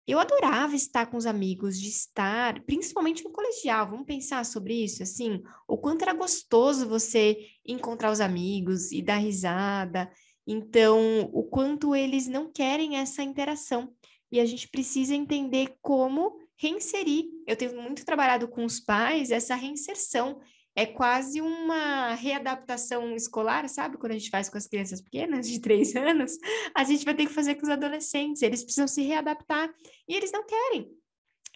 eu 0.08 0.20
adorava 0.20 0.76
estar 0.76 1.06
com 1.06 1.18
os 1.18 1.26
amigos, 1.26 1.80
de 1.80 1.88
estar, 1.88 2.62
principalmente 2.64 3.24
no 3.24 3.32
colegial. 3.32 3.90
Vamos 3.90 4.06
pensar 4.06 4.46
sobre 4.46 4.84
isso, 4.84 5.04
assim, 5.04 5.42
o 5.68 5.78
quanto 5.78 6.02
era 6.02 6.14
gostoso 6.14 6.88
você 6.88 7.38
encontrar 7.66 8.12
os 8.12 8.20
amigos 8.20 8.92
e 8.92 9.02
dar 9.02 9.18
risada. 9.18 10.12
Então, 10.46 11.30
o 11.32 11.44
quanto 11.44 11.96
eles 11.96 12.28
não 12.28 12.52
querem 12.52 12.98
essa 12.98 13.22
interação. 13.22 13.94
E 14.32 14.40
a 14.40 14.46
gente 14.46 14.68
precisa 14.68 15.14
entender 15.14 15.76
como 15.82 16.40
reinserir. 16.58 17.26
Eu 17.48 17.56
tenho 17.56 17.80
muito 17.82 18.06
trabalhado 18.06 18.48
com 18.48 18.66
os 18.66 18.80
pais 18.80 19.32
essa 19.32 19.56
reinserção 19.56 20.40
é 20.76 20.86
quase 20.86 21.42
uma 21.42 22.14
readaptação 22.14 23.16
escolar, 23.16 23.68
sabe? 23.68 23.98
Quando 23.98 24.14
a 24.14 24.18
gente 24.18 24.30
faz 24.30 24.50
com 24.50 24.58
as 24.58 24.68
crianças 24.68 25.02
pequenas, 25.02 25.48
de 25.50 25.60
três 25.62 25.96
anos, 25.96 26.38
a 26.76 26.84
gente 26.84 27.06
vai 27.06 27.14
ter 27.14 27.26
que 27.26 27.34
fazer 27.34 27.56
com 27.56 27.64
os 27.64 27.70
adolescentes. 27.70 28.42
Eles 28.42 28.64
precisam 28.64 28.88
se 28.88 29.02
readaptar 29.02 29.70
e 30.08 30.16
eles 30.16 30.32
não 30.32 30.46
querem. 30.46 30.90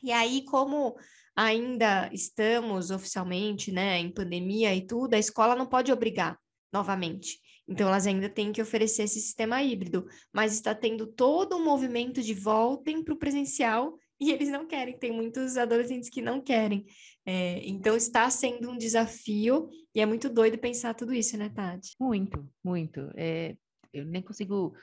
E 0.03 0.11
aí, 0.11 0.43
como 0.45 0.95
ainda 1.35 2.09
estamos 2.13 2.91
oficialmente, 2.91 3.71
né, 3.71 3.97
em 3.97 4.13
pandemia 4.13 4.75
e 4.75 4.85
tudo, 4.85 5.13
a 5.13 5.19
escola 5.19 5.55
não 5.55 5.65
pode 5.65 5.91
obrigar 5.91 6.37
novamente. 6.71 7.39
Então, 7.67 7.87
elas 7.87 8.05
ainda 8.05 8.29
têm 8.29 8.51
que 8.51 8.61
oferecer 8.61 9.03
esse 9.03 9.19
sistema 9.19 9.63
híbrido, 9.63 10.05
mas 10.31 10.53
está 10.53 10.75
tendo 10.75 11.07
todo 11.07 11.55
um 11.55 11.63
movimento 11.63 12.21
de 12.21 12.33
voltem 12.33 13.03
para 13.03 13.13
o 13.13 13.17
presencial 13.17 13.97
e 14.19 14.31
eles 14.31 14.49
não 14.49 14.67
querem. 14.67 14.97
Tem 14.97 15.11
muitos 15.11 15.57
adolescentes 15.57 16.09
que 16.09 16.21
não 16.21 16.41
querem. 16.41 16.85
É, 17.25 17.67
então 17.67 17.95
está 17.95 18.29
sendo 18.29 18.69
um 18.69 18.77
desafio 18.77 19.69
e 19.93 19.99
é 19.99 20.05
muito 20.05 20.29
doido 20.29 20.57
pensar 20.57 20.93
tudo 20.93 21.13
isso, 21.13 21.37
né, 21.37 21.49
Tati? 21.49 21.95
Muito, 21.99 22.47
muito. 22.63 23.11
É, 23.15 23.55
eu 23.91 24.05
nem 24.05 24.21
consigo 24.21 24.75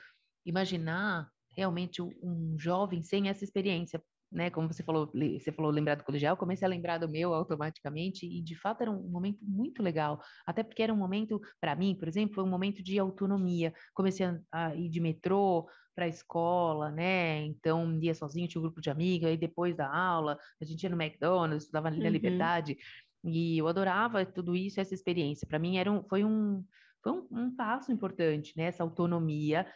imaginar 0.45 1.29
realmente 1.55 2.01
um 2.01 2.55
jovem 2.59 3.01
sem 3.01 3.29
essa 3.29 3.43
experiência, 3.43 4.03
né? 4.31 4.49
Como 4.49 4.67
você 4.67 4.83
falou, 4.83 5.11
você 5.13 5.51
falou 5.51 5.71
lembrar 5.71 5.95
do 5.95 6.03
colegial, 6.03 6.35
comecei 6.35 6.65
a 6.65 6.69
lembrar 6.69 6.97
do 6.97 7.07
meu 7.07 7.33
automaticamente 7.33 8.25
e 8.25 8.41
de 8.41 8.55
fato 8.55 8.81
era 8.81 8.91
um 8.91 9.07
momento 9.07 9.39
muito 9.41 9.81
legal, 9.81 10.19
até 10.45 10.63
porque 10.63 10.81
era 10.83 10.93
um 10.93 10.97
momento 10.97 11.39
para 11.61 11.75
mim, 11.75 11.95
por 11.95 12.07
exemplo, 12.07 12.35
foi 12.35 12.43
um 12.43 12.49
momento 12.49 12.83
de 12.83 12.97
autonomia. 12.99 13.73
Comecei 13.93 14.25
a 14.51 14.75
ir 14.75 14.89
de 14.89 14.99
metrô, 14.99 15.67
para 15.95 16.05
a 16.05 16.07
escola, 16.09 16.91
né? 16.91 17.41
Então 17.43 17.99
ia 18.01 18.13
sozinho, 18.15 18.47
tinha 18.47 18.59
um 18.59 18.63
grupo 18.63 18.81
de 18.81 18.89
amigos, 18.89 19.27
aí 19.29 19.37
depois 19.37 19.75
da 19.75 19.93
aula, 19.93 20.37
a 20.61 20.65
gente 20.65 20.83
ia 20.83 20.89
no 20.89 21.01
McDonald's, 21.01 21.63
estudava 21.63 21.87
ali 21.87 21.99
na 21.99 22.05
uhum. 22.05 22.11
Liberdade, 22.11 22.77
e 23.23 23.57
eu 23.57 23.67
adorava 23.67 24.25
tudo 24.25 24.55
isso, 24.55 24.79
essa 24.81 24.93
experiência. 24.93 25.47
Para 25.47 25.59
mim 25.59 25.77
era 25.77 25.91
um, 25.91 26.03
foi 26.03 26.23
um 26.25 26.63
foi 27.01 27.11
um, 27.11 27.27
um, 27.31 27.55
passo 27.55 27.91
importante, 27.91 28.53
né? 28.55 28.63
Essa 28.63 28.83
autonomia 28.83 29.67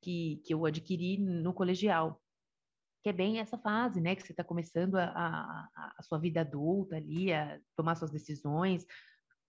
que, 0.00 0.40
que 0.44 0.54
eu 0.54 0.64
adquiri 0.64 1.18
no 1.18 1.52
colegial, 1.52 2.22
que 3.02 3.10
é 3.10 3.12
bem 3.12 3.40
essa 3.40 3.58
fase, 3.58 4.00
né? 4.00 4.14
Que 4.14 4.22
você 4.22 4.32
está 4.32 4.44
começando 4.44 4.94
a, 4.94 5.06
a, 5.06 5.92
a 5.98 6.02
sua 6.02 6.18
vida 6.18 6.40
adulta 6.40 6.96
ali, 6.96 7.32
a 7.32 7.60
tomar 7.76 7.96
suas 7.96 8.12
decisões, 8.12 8.86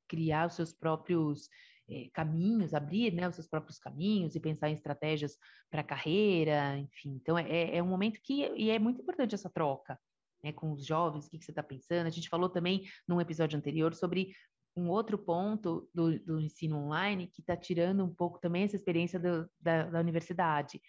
criar 0.07 0.47
os 0.47 0.55
seus 0.55 0.73
próprios 0.73 1.47
é, 1.89 2.09
caminhos, 2.13 2.73
abrir 2.73 3.13
né, 3.13 3.27
os 3.27 3.35
seus 3.35 3.47
próprios 3.47 3.79
caminhos 3.79 4.35
e 4.35 4.39
pensar 4.39 4.69
em 4.69 4.73
estratégias 4.73 5.37
para 5.69 5.83
carreira, 5.83 6.77
enfim. 6.77 7.17
Então, 7.21 7.37
é, 7.37 7.49
é, 7.49 7.77
é 7.77 7.83
um 7.83 7.87
momento 7.87 8.19
que 8.23 8.45
e 8.55 8.69
é 8.69 8.79
muito 8.79 9.01
importante 9.01 9.35
essa 9.35 9.49
troca 9.49 9.99
né, 10.43 10.51
com 10.51 10.71
os 10.71 10.85
jovens, 10.85 11.25
o 11.25 11.29
que, 11.29 11.37
que 11.37 11.45
você 11.45 11.51
está 11.51 11.63
pensando. 11.63 12.07
A 12.07 12.11
gente 12.11 12.29
falou 12.29 12.49
também 12.49 12.83
num 13.07 13.19
episódio 13.19 13.57
anterior 13.57 13.93
sobre 13.93 14.33
um 14.75 14.89
outro 14.89 15.17
ponto 15.17 15.89
do, 15.93 16.19
do 16.19 16.39
ensino 16.39 16.77
online 16.77 17.27
que 17.27 17.41
está 17.41 17.57
tirando 17.57 18.05
um 18.05 18.13
pouco 18.13 18.39
também 18.39 18.63
essa 18.63 18.75
experiência 18.75 19.19
do, 19.19 19.49
da, 19.59 19.83
da 19.83 19.99
universidade 19.99 20.79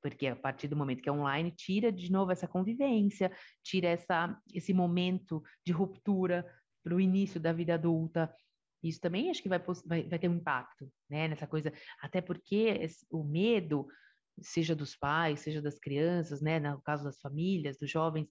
porque 0.00 0.26
a 0.26 0.36
partir 0.36 0.68
do 0.68 0.76
momento 0.76 1.02
que 1.02 1.08
é 1.08 1.12
online, 1.12 1.50
tira 1.50 1.90
de 1.90 2.10
novo 2.10 2.32
essa 2.32 2.46
convivência, 2.46 3.32
tira 3.62 3.88
essa, 3.88 4.36
esse 4.54 4.72
momento 4.72 5.42
de 5.64 5.72
ruptura 5.72 6.46
para 6.82 6.94
o 6.94 7.00
início 7.00 7.40
da 7.40 7.52
vida 7.52 7.74
adulta. 7.74 8.32
Isso 8.82 9.00
também 9.00 9.30
acho 9.30 9.42
que 9.42 9.48
vai, 9.48 9.58
vai, 9.86 10.02
vai 10.08 10.18
ter 10.18 10.28
um 10.28 10.36
impacto, 10.36 10.90
né, 11.10 11.28
nessa 11.28 11.46
coisa, 11.46 11.72
até 12.00 12.20
porque 12.20 12.86
o 13.10 13.24
medo, 13.24 13.86
seja 14.40 14.74
dos 14.74 14.96
pais, 14.96 15.40
seja 15.40 15.60
das 15.60 15.78
crianças, 15.78 16.40
né, 16.40 16.60
no 16.60 16.80
caso 16.82 17.04
das 17.04 17.20
famílias, 17.20 17.76
dos 17.76 17.90
jovens, 17.90 18.28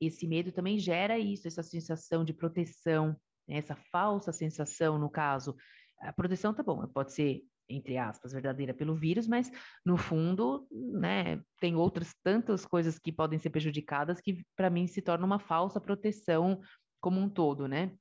esse 0.00 0.26
medo 0.26 0.50
também 0.50 0.78
gera 0.78 1.18
isso, 1.18 1.46
essa 1.46 1.62
sensação 1.62 2.24
de 2.24 2.32
proteção, 2.32 3.16
né, 3.46 3.56
essa 3.58 3.76
falsa 3.76 4.32
sensação, 4.32 4.98
no 4.98 5.10
caso. 5.10 5.54
A 6.00 6.12
proteção 6.12 6.54
tá 6.54 6.62
bom, 6.62 6.86
pode 6.88 7.12
ser 7.12 7.42
entre 7.68 7.96
aspas, 7.96 8.32
verdadeira 8.32 8.74
pelo 8.74 8.94
vírus, 8.94 9.26
mas 9.26 9.50
no 9.84 9.96
fundo, 9.96 10.66
né, 10.70 11.40
tem 11.60 11.74
outras 11.74 12.14
tantas 12.22 12.66
coisas 12.66 12.98
que 12.98 13.12
podem 13.12 13.38
ser 13.38 13.50
prejudicadas 13.50 14.20
que 14.20 14.44
para 14.56 14.70
mim 14.70 14.86
se 14.86 15.00
torna 15.00 15.24
uma 15.24 15.38
falsa 15.38 15.80
proteção 15.80 16.60
como 17.00 17.20
um 17.20 17.28
todo, 17.28 17.66
né? 17.66 17.96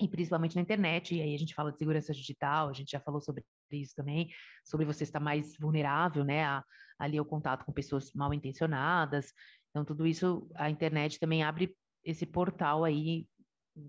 E 0.00 0.08
principalmente 0.08 0.56
na 0.56 0.62
internet, 0.62 1.14
e 1.14 1.22
aí 1.22 1.34
a 1.34 1.38
gente 1.38 1.54
fala 1.54 1.72
de 1.72 1.78
segurança 1.78 2.12
digital, 2.12 2.68
a 2.68 2.72
gente 2.72 2.90
já 2.90 3.00
falou 3.00 3.20
sobre 3.20 3.42
isso 3.72 3.94
também, 3.94 4.28
sobre 4.64 4.84
você 4.84 5.04
estar 5.04 5.20
mais 5.20 5.56
vulnerável, 5.58 6.22
né, 6.24 6.44
a, 6.44 6.62
ali 6.98 7.16
ao 7.16 7.24
contato 7.24 7.64
com 7.64 7.72
pessoas 7.72 8.12
mal 8.12 8.32
intencionadas, 8.34 9.32
então 9.70 9.84
tudo 9.84 10.06
isso, 10.06 10.48
a 10.54 10.70
internet 10.70 11.18
também 11.18 11.42
abre 11.42 11.74
esse 12.04 12.26
portal 12.26 12.84
aí 12.84 13.26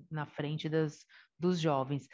na 0.10 0.26
frente 0.26 0.68
das, 0.68 1.06
dos 1.40 1.60
jovens. 1.60 2.08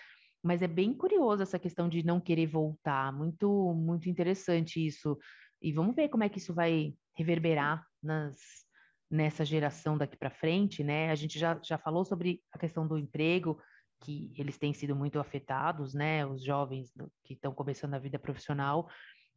Mas 0.43 0.61
é 0.61 0.67
bem 0.67 0.93
curioso 0.93 1.41
essa 1.41 1.57
questão 1.57 1.87
de 1.87 2.03
não 2.03 2.19
querer 2.19 2.47
voltar, 2.47 3.13
muito, 3.13 3.73
muito 3.73 4.09
interessante 4.09 4.85
isso, 4.85 5.17
e 5.61 5.71
vamos 5.71 5.95
ver 5.95 6.09
como 6.09 6.23
é 6.23 6.29
que 6.29 6.39
isso 6.39 6.53
vai 6.53 6.93
reverberar 7.15 7.85
nas, 8.01 8.37
nessa 9.09 9.45
geração 9.45 9.97
daqui 9.97 10.17
para 10.17 10.29
frente, 10.29 10.83
né? 10.83 11.09
A 11.09 11.15
gente 11.15 11.39
já, 11.39 11.59
já 11.63 11.77
falou 11.77 12.03
sobre 12.03 12.41
a 12.51 12.57
questão 12.57 12.87
do 12.87 12.97
emprego, 12.97 13.61
que 14.03 14.33
eles 14.37 14.57
têm 14.57 14.73
sido 14.73 14.95
muito 14.95 15.19
afetados, 15.19 15.93
né? 15.93 16.25
Os 16.25 16.43
jovens 16.43 16.91
que 17.23 17.33
estão 17.33 17.53
começando 17.53 17.93
a 17.93 17.99
vida 17.99 18.19
profissional. 18.19 18.89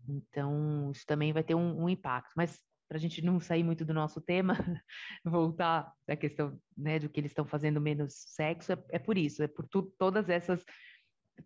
Então, 0.08 0.90
isso 0.92 1.04
também 1.06 1.32
vai 1.32 1.42
ter 1.42 1.54
um, 1.54 1.85
um 1.85 1.88
impacto. 1.88 2.32
Mas 2.37 2.61
para 2.88 2.99
a 2.99 3.00
gente 3.00 3.23
não 3.23 3.40
sair 3.40 3.62
muito 3.62 3.85
do 3.85 3.94
nosso 3.94 4.20
tema, 4.20 4.54
voltar 5.25 5.92
à 6.08 6.16
questão 6.16 6.58
né, 6.76 6.99
do 6.99 7.08
que 7.08 7.20
eles 7.20 7.30
estão 7.30 7.46
fazendo 7.46 7.80
menos 7.80 8.14
sexo, 8.28 8.73
é, 8.73 8.78
é 8.90 8.99
por 8.99 9.18
isso, 9.18 9.42
é 9.42 9.49
por 9.49 9.66
tu, 9.68 9.82
todas 9.99 10.28
essas 10.28 10.64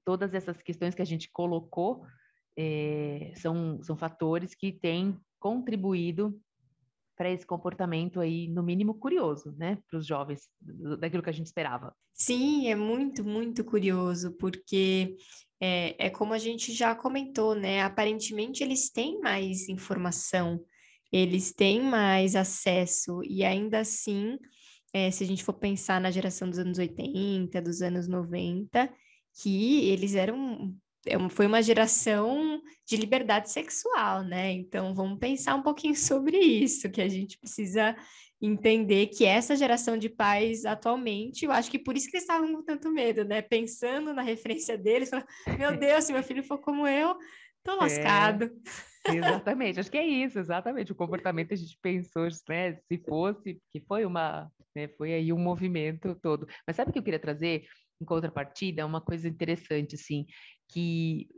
todas 0.04 0.34
essas 0.34 0.62
questões 0.62 0.94
que 0.94 1.02
a 1.02 1.06
gente 1.06 1.28
colocou 1.32 2.06
é, 2.56 3.32
são, 3.36 3.82
são 3.82 3.96
fatores 3.96 4.54
que 4.54 4.72
têm 4.72 5.18
contribuído 5.38 6.38
para 7.20 7.30
esse 7.30 7.44
comportamento 7.44 8.18
aí, 8.18 8.48
no 8.48 8.62
mínimo, 8.62 8.94
curioso, 8.94 9.54
né, 9.58 9.76
para 9.90 9.98
os 9.98 10.06
jovens, 10.06 10.48
daquilo 10.98 11.22
que 11.22 11.28
a 11.28 11.34
gente 11.34 11.44
esperava. 11.44 11.94
Sim, 12.14 12.70
é 12.70 12.74
muito, 12.74 13.22
muito 13.22 13.62
curioso, 13.62 14.34
porque 14.38 15.18
é, 15.60 16.06
é 16.06 16.08
como 16.08 16.32
a 16.32 16.38
gente 16.38 16.72
já 16.72 16.94
comentou, 16.94 17.54
né? 17.54 17.82
Aparentemente 17.82 18.64
eles 18.64 18.88
têm 18.88 19.20
mais 19.20 19.68
informação, 19.68 20.64
eles 21.12 21.52
têm 21.52 21.82
mais 21.82 22.34
acesso, 22.34 23.20
e 23.22 23.44
ainda 23.44 23.80
assim, 23.80 24.38
é, 24.90 25.10
se 25.10 25.22
a 25.22 25.26
gente 25.26 25.44
for 25.44 25.52
pensar 25.52 26.00
na 26.00 26.10
geração 26.10 26.48
dos 26.48 26.58
anos 26.58 26.78
80, 26.78 27.60
dos 27.60 27.82
anos 27.82 28.08
90, 28.08 28.90
que 29.42 29.90
eles 29.90 30.14
eram 30.14 30.74
foi 31.30 31.46
uma 31.46 31.62
geração 31.62 32.60
de 32.86 32.96
liberdade 32.96 33.50
sexual, 33.50 34.22
né? 34.22 34.52
Então 34.52 34.94
vamos 34.94 35.18
pensar 35.18 35.54
um 35.54 35.62
pouquinho 35.62 35.94
sobre 35.96 36.36
isso, 36.38 36.90
que 36.90 37.00
a 37.00 37.08
gente 37.08 37.38
precisa 37.38 37.96
entender 38.42 39.08
que 39.08 39.24
essa 39.24 39.54
geração 39.54 39.98
de 39.98 40.08
pais 40.08 40.64
atualmente, 40.64 41.44
eu 41.44 41.52
acho 41.52 41.70
que 41.70 41.78
por 41.78 41.94
isso 41.94 42.10
que 42.10 42.16
eles 42.16 42.24
estavam 42.24 42.54
com 42.54 42.62
tanto 42.62 42.90
medo, 42.90 43.24
né? 43.24 43.42
Pensando 43.42 44.14
na 44.14 44.22
referência 44.22 44.78
deles, 44.78 45.10
falando, 45.10 45.26
meu 45.58 45.76
Deus, 45.76 46.04
se 46.04 46.12
meu 46.12 46.22
filho 46.22 46.42
for 46.42 46.58
como 46.58 46.86
eu, 46.86 47.16
tô 47.62 47.72
é, 47.72 47.76
lascado. 47.76 48.50
É, 49.06 49.14
exatamente, 49.14 49.80
acho 49.80 49.90
que 49.90 49.98
é 49.98 50.06
isso, 50.06 50.38
exatamente. 50.38 50.92
O 50.92 50.96
comportamento 50.96 51.52
a 51.52 51.56
gente 51.56 51.78
pensou, 51.82 52.28
né? 52.48 52.78
Se 52.88 52.98
fosse, 53.06 53.60
que 53.70 53.80
foi 53.86 54.06
uma, 54.06 54.50
né, 54.74 54.88
foi 54.96 55.12
aí 55.12 55.32
um 55.32 55.38
movimento 55.38 56.14
todo. 56.22 56.46
Mas 56.66 56.76
sabe 56.76 56.90
o 56.90 56.92
que 56.92 56.98
eu 56.98 57.02
queria 57.02 57.20
trazer? 57.20 57.64
em 58.00 58.04
contrapartida, 58.04 58.86
uma 58.86 59.00
coisa 59.00 59.28
interessante, 59.28 59.94
assim, 59.94 60.26
que, 60.72 61.28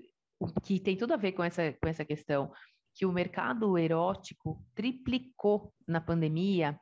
que 0.62 0.80
tem 0.80 0.96
tudo 0.96 1.14
a 1.14 1.16
ver 1.16 1.32
com 1.32 1.42
essa, 1.42 1.72
com 1.72 1.88
essa 1.88 2.04
questão, 2.04 2.52
que 2.94 3.06
o 3.06 3.12
mercado 3.12 3.78
erótico 3.78 4.62
triplicou 4.74 5.72
na 5.86 6.00
pandemia 6.00 6.78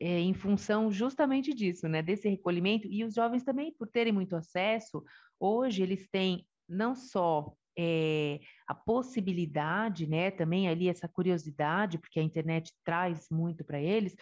é, 0.00 0.20
em 0.20 0.34
função 0.34 0.90
justamente 0.92 1.52
disso, 1.52 1.88
né? 1.88 2.02
Desse 2.02 2.28
recolhimento, 2.28 2.86
e 2.86 3.02
os 3.04 3.14
jovens 3.14 3.42
também, 3.42 3.72
por 3.72 3.88
terem 3.88 4.12
muito 4.12 4.36
acesso, 4.36 5.02
hoje 5.40 5.82
eles 5.82 6.08
têm 6.08 6.46
não 6.68 6.94
só 6.94 7.52
é, 7.76 8.40
a 8.66 8.74
possibilidade, 8.74 10.06
né, 10.06 10.30
também 10.30 10.68
ali 10.68 10.88
essa 10.88 11.08
curiosidade, 11.08 11.96
porque 11.96 12.18
a 12.18 12.22
internet 12.22 12.72
traz 12.84 13.28
muito 13.30 13.64
para 13.64 13.80
eles, 13.80 14.14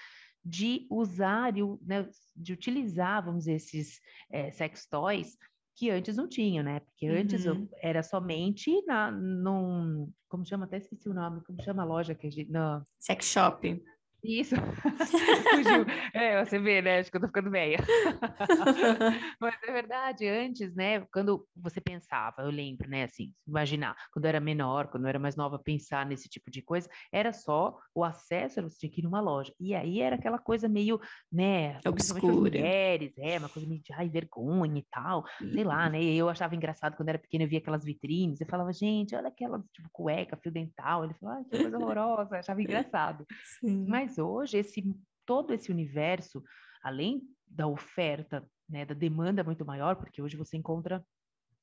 de 0.44 0.87
usar, 0.90 1.52
né, 1.82 2.08
de 2.37 2.52
utilizar, 2.52 3.25
vamos 3.25 3.44
dizer, 3.44 3.54
esses 3.54 4.00
é, 4.30 4.50
sex 4.50 4.87
toys 4.87 5.37
que 5.76 5.90
antes 5.90 6.16
não 6.16 6.26
tinham, 6.26 6.64
né? 6.64 6.80
Porque 6.80 7.06
antes 7.06 7.45
uhum. 7.45 7.68
era 7.83 8.02
somente 8.02 8.83
na, 8.87 9.11
num, 9.11 10.11
como 10.26 10.45
chama, 10.47 10.64
até 10.64 10.78
esqueci 10.78 11.09
o 11.09 11.14
nome, 11.14 11.42
como 11.45 11.62
chama 11.62 11.83
a 11.83 11.87
loja 11.87 12.14
que 12.14 12.26
a 12.26 12.30
gente, 12.30 12.50
no... 12.50 12.83
Sex 12.99 13.26
shop. 13.26 13.85
Isso. 14.23 14.54
Fugiu. 15.50 15.87
É, 16.12 16.44
você 16.44 16.58
vê, 16.58 16.82
né? 16.82 16.99
Acho 16.99 17.11
que 17.11 17.16
eu 17.16 17.20
tô 17.20 17.26
ficando 17.28 17.50
velha. 17.50 17.78
Mas 19.40 19.54
é 19.62 19.73
verdade, 19.73 20.26
antes, 20.26 20.75
né? 20.75 21.00
Quando 21.12 21.46
você 21.54 21.80
pensava, 21.80 22.42
eu 22.42 22.50
lembro, 22.50 22.88
né? 22.88 23.04
Assim, 23.04 23.32
imaginar, 23.46 23.96
quando 24.12 24.25
eu 24.25 24.30
era 24.30 24.40
menor, 24.40 24.88
quando 24.88 25.04
eu 25.04 25.08
era 25.08 25.18
mais 25.18 25.37
nova, 25.37 25.58
pensar 25.58 26.04
nesse 26.06 26.28
tipo 26.28 26.50
de 26.50 26.62
coisa, 26.62 26.88
era 27.12 27.32
só 27.32 27.78
o 27.94 28.02
acesso, 28.02 28.62
você 28.62 28.78
tinha 28.78 28.90
que 28.90 29.00
ir 29.00 29.04
numa 29.04 29.20
loja. 29.20 29.52
E 29.61 29.75
aí 29.75 30.00
era 30.00 30.16
aquela 30.16 30.38
coisa 30.38 30.68
meio, 30.68 31.00
né? 31.30 31.78
Obscura. 31.87 32.35
mulheres, 32.35 33.12
é, 33.18 33.38
uma 33.38 33.49
coisa 33.49 33.68
meio 33.68 33.80
de 33.82 33.92
ai, 33.92 34.08
vergonha 34.08 34.78
e 34.78 34.87
tal. 34.90 35.25
Sei 35.38 35.64
lá, 35.64 35.87
uhum. 35.87 35.92
né? 35.92 36.02
Eu 36.02 36.28
achava 36.28 36.54
engraçado 36.56 36.96
quando 36.96 37.11
era 37.11 37.18
pequena, 37.18 37.44
eu 37.44 37.49
via 37.49 37.58
aquelas 37.58 37.85
vitrines, 37.85 38.40
eu 38.40 38.46
falava, 38.46 38.73
gente, 38.73 39.14
olha 39.14 39.28
aquela, 39.28 39.62
tipo, 39.73 39.88
cueca, 39.92 40.37
fio 40.37 40.50
dental. 40.50 41.04
Ele 41.04 41.14
falava, 41.14 41.38
ai, 41.38 41.44
que 41.44 41.62
coisa 41.62 41.78
horrorosa, 41.78 42.35
eu 42.35 42.40
achava 42.40 42.61
engraçado. 42.62 43.25
Sim. 43.61 43.87
Mas 43.87 44.15
hoje 44.23 44.58
esse 44.58 44.82
todo 45.25 45.52
esse 45.52 45.70
universo, 45.70 46.42
além 46.82 47.23
da 47.46 47.66
oferta, 47.66 48.49
né, 48.68 48.85
da 48.85 48.94
demanda 48.94 49.42
muito 49.42 49.64
maior, 49.64 49.96
porque 49.96 50.23
hoje 50.23 50.37
você 50.37 50.56
encontra 50.56 51.04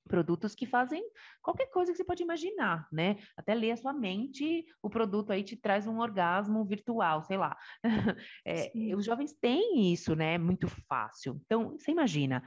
produtos 0.08 0.54
que 0.54 0.66
fazem 0.66 1.04
qualquer 1.42 1.68
coisa 1.68 1.92
que 1.92 1.98
você 1.98 2.04
pode 2.04 2.24
imaginar, 2.24 2.88
né? 2.92 3.18
Até 3.38 3.54
ler 3.54 3.72
a 3.72 3.78
sua 3.78 3.94
mente, 3.94 4.66
o 4.82 4.90
produto 4.90 5.32
aí 5.32 5.44
te 5.44 5.56
traz 5.56 5.88
um 5.88 6.00
orgasmo 6.00 6.66
virtual, 6.66 7.24
sei 7.24 7.38
lá. 7.38 7.58
É, 8.46 8.72
os 8.96 9.06
jovens 9.06 9.34
têm 9.34 9.94
isso, 9.94 10.14
né? 10.16 10.38
Muito 10.38 10.68
fácil. 10.88 11.42
Então, 11.46 11.72
você 11.72 11.92
imagina, 11.92 12.44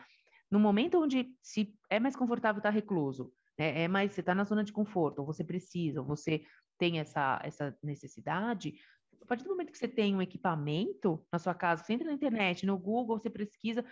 no 0.50 0.60
momento 0.60 1.00
onde 1.00 1.34
se 1.42 1.74
é 1.88 1.98
mais 1.98 2.14
confortável 2.14 2.58
estar 2.58 2.70
recluso, 2.70 3.32
né? 3.58 3.82
é 3.84 3.88
mais 3.88 4.12
você 4.12 4.20
está 4.20 4.34
na 4.34 4.44
zona 4.44 4.62
de 4.62 4.72
conforto, 4.72 5.20
ou 5.20 5.26
você 5.26 5.42
precisa, 5.42 6.00
ou 6.00 6.06
você 6.06 6.44
tem 6.78 6.98
essa, 6.98 7.40
essa 7.42 7.76
necessidade, 7.82 8.74
a 9.22 9.26
partir 9.26 9.44
do 9.44 9.50
momento 9.50 9.72
que 9.72 9.78
você 9.78 9.88
tem 9.88 10.14
um 10.14 10.22
equipamento 10.22 11.24
na 11.32 11.38
sua 11.38 11.54
casa, 11.54 11.82
você 11.82 11.92
entra 11.92 12.06
na 12.06 12.14
internet, 12.14 12.66
no 12.66 12.78
Google, 12.78 13.18
você 13.18 13.30
pesquisa, 13.30 13.84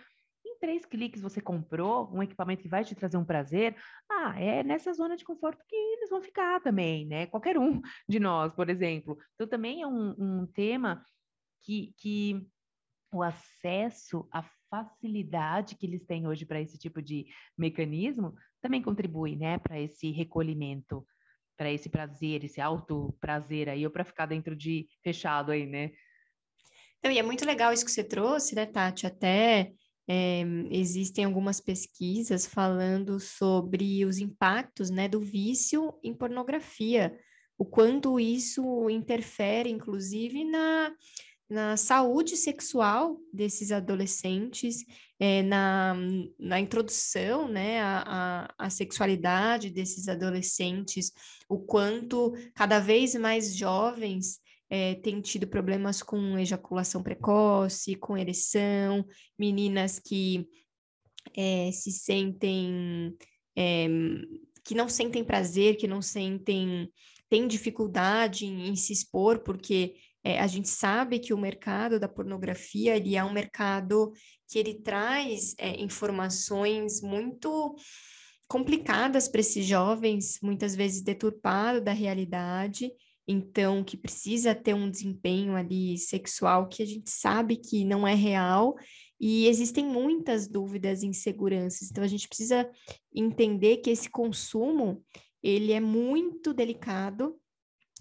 em 0.45 0.57
três 0.59 0.85
cliques 0.85 1.21
você 1.21 1.41
comprou 1.41 2.09
um 2.13 2.21
equipamento 2.21 2.61
que 2.61 2.69
vai 2.69 2.83
te 2.83 2.95
trazer 2.95 3.17
um 3.17 3.25
prazer, 3.25 3.75
ah, 4.09 4.39
é 4.39 4.63
nessa 4.63 4.93
zona 4.93 5.17
de 5.17 5.23
conforto 5.23 5.63
que 5.67 5.75
eles 5.75 6.09
vão 6.09 6.21
ficar 6.21 6.61
também, 6.61 7.05
né? 7.05 7.25
Qualquer 7.27 7.57
um 7.57 7.81
de 8.07 8.19
nós, 8.19 8.53
por 8.53 8.69
exemplo. 8.69 9.17
Então, 9.33 9.47
também 9.47 9.81
é 9.81 9.87
um, 9.87 10.15
um 10.17 10.47
tema 10.47 11.03
que, 11.63 11.93
que 11.97 12.47
o 13.11 13.23
acesso, 13.23 14.27
a 14.31 14.43
facilidade 14.69 15.75
que 15.75 15.85
eles 15.85 16.05
têm 16.05 16.27
hoje 16.27 16.45
para 16.45 16.59
esse 16.59 16.77
tipo 16.77 17.01
de 17.01 17.25
mecanismo 17.57 18.35
também 18.61 18.81
contribui, 18.81 19.35
né, 19.35 19.57
para 19.57 19.79
esse 19.79 20.11
recolhimento 20.11 21.05
para 21.57 21.71
esse 21.71 21.89
prazer, 21.89 22.43
esse 22.43 22.59
alto 22.59 23.15
prazer 23.19 23.69
aí, 23.69 23.85
ou 23.85 23.91
para 23.91 24.03
ficar 24.03 24.25
dentro 24.25 24.55
de 24.55 24.87
fechado 25.03 25.51
aí, 25.51 25.65
né? 25.65 25.91
Então, 26.99 27.11
e 27.11 27.19
é 27.19 27.23
muito 27.23 27.45
legal 27.45 27.71
isso 27.71 27.85
que 27.85 27.91
você 27.91 28.03
trouxe, 28.03 28.55
né, 28.55 28.65
Tati? 28.65 29.05
Até 29.05 29.71
é, 30.07 30.41
existem 30.71 31.25
algumas 31.25 31.59
pesquisas 31.59 32.45
falando 32.45 33.19
sobre 33.19 34.05
os 34.05 34.17
impactos, 34.17 34.89
né, 34.89 35.07
do 35.07 35.19
vício 35.19 35.93
em 36.03 36.13
pornografia, 36.13 37.17
o 37.57 37.65
quanto 37.65 38.19
isso 38.19 38.89
interfere, 38.89 39.69
inclusive, 39.69 40.43
na, 40.43 40.91
na 41.49 41.77
saúde 41.77 42.35
sexual 42.35 43.17
desses 43.31 43.71
adolescentes, 43.71 44.83
é, 45.19 45.41
na, 45.43 45.95
na 46.37 46.59
introdução 46.59 47.47
né, 47.47 47.79
à, 47.81 48.69
sexualidade 48.69 49.69
desses 49.69 50.07
adolescentes, 50.07 51.11
o 51.47 51.59
quanto 51.59 52.33
cada 52.53 52.79
vez 52.79 53.15
mais 53.15 53.55
jovens 53.55 54.39
é, 54.69 54.95
têm 54.95 55.21
tido 55.21 55.47
problemas 55.47 56.01
com 56.01 56.37
ejaculação 56.37 57.01
precoce, 57.01 57.95
com 57.95 58.17
ereção, 58.17 59.05
meninas 59.37 59.99
que 59.99 60.47
é, 61.35 61.71
se 61.71 61.91
sentem. 61.91 63.15
É, 63.57 63.87
que 64.63 64.73
não 64.73 64.89
sentem 64.89 65.23
prazer, 65.23 65.77
que 65.77 65.87
não 65.87 66.01
sentem. 66.01 66.91
têm 67.29 67.47
dificuldade 67.47 68.45
em, 68.45 68.67
em 68.67 68.75
se 68.75 68.91
expor, 68.91 69.39
porque 69.39 69.95
é, 70.25 70.39
a 70.39 70.47
gente 70.47 70.67
sabe 70.67 71.19
que 71.19 71.35
o 71.35 71.37
mercado 71.37 71.99
da 71.99 72.07
pornografia 72.07 72.97
ele 72.97 73.15
é 73.15 73.23
um 73.23 73.31
mercado 73.31 74.11
que 74.49 74.57
ele 74.57 74.73
traz 74.81 75.53
é, 75.59 75.79
informações 75.79 76.99
muito 76.99 77.75
complicadas 78.47 79.27
para 79.27 79.41
esses 79.41 79.63
jovens, 79.63 80.39
muitas 80.41 80.75
vezes 80.75 81.03
deturpado 81.03 81.79
da 81.79 81.91
realidade, 81.91 82.91
então 83.27 83.83
que 83.83 83.95
precisa 83.95 84.55
ter 84.55 84.73
um 84.73 84.89
desempenho 84.89 85.55
ali 85.55 85.95
sexual 85.99 86.67
que 86.67 86.81
a 86.81 86.87
gente 86.87 87.11
sabe 87.11 87.55
que 87.55 87.85
não 87.85 88.07
é 88.07 88.15
real 88.15 88.75
e 89.19 89.47
existem 89.47 89.85
muitas 89.85 90.47
dúvidas 90.47 91.03
e 91.03 91.07
inseguranças. 91.07 91.91
Então 91.91 92.03
a 92.03 92.07
gente 92.07 92.27
precisa 92.27 92.67
entender 93.13 93.77
que 93.77 93.91
esse 93.91 94.09
consumo 94.09 95.03
ele 95.43 95.71
é 95.71 95.79
muito 95.79 96.51
delicado 96.51 97.39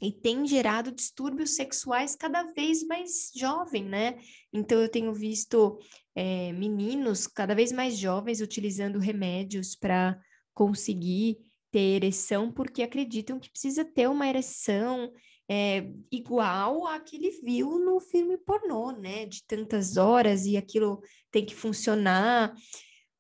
e 0.03 0.13
tem 0.13 0.47
gerado 0.47 0.91
distúrbios 0.91 1.55
sexuais 1.55 2.17
cada 2.17 2.43
vez 2.53 2.85
mais 2.85 3.31
jovem, 3.35 3.85
né? 3.85 4.19
Então 4.53 4.81
eu 4.81 4.89
tenho 4.89 5.13
visto 5.13 5.79
é, 6.15 6.53
meninos 6.53 7.27
cada 7.27 7.55
vez 7.55 7.71
mais 7.71 7.97
jovens 7.97 8.41
utilizando 8.41 8.99
remédios 8.99 9.77
para 9.77 10.19
conseguir 10.53 11.39
ter 11.71 11.97
ereção, 11.97 12.53
porque 12.53 12.83
acreditam 12.83 13.39
que 13.39 13.51
precisa 13.51 13.85
ter 13.85 14.09
uma 14.09 14.29
ereção 14.29 15.13
é, 15.49 15.91
igual 16.11 16.87
a 16.87 16.99
que 17.01 17.17
ele 17.17 17.31
viu 17.43 17.79
no 17.79 18.01
filme 18.01 18.39
pornô, 18.39 18.91
né? 18.93 19.27
De 19.27 19.45
tantas 19.47 19.97
horas 19.97 20.47
e 20.47 20.57
aquilo 20.57 21.01
tem 21.31 21.45
que 21.45 21.55
funcionar. 21.55 22.55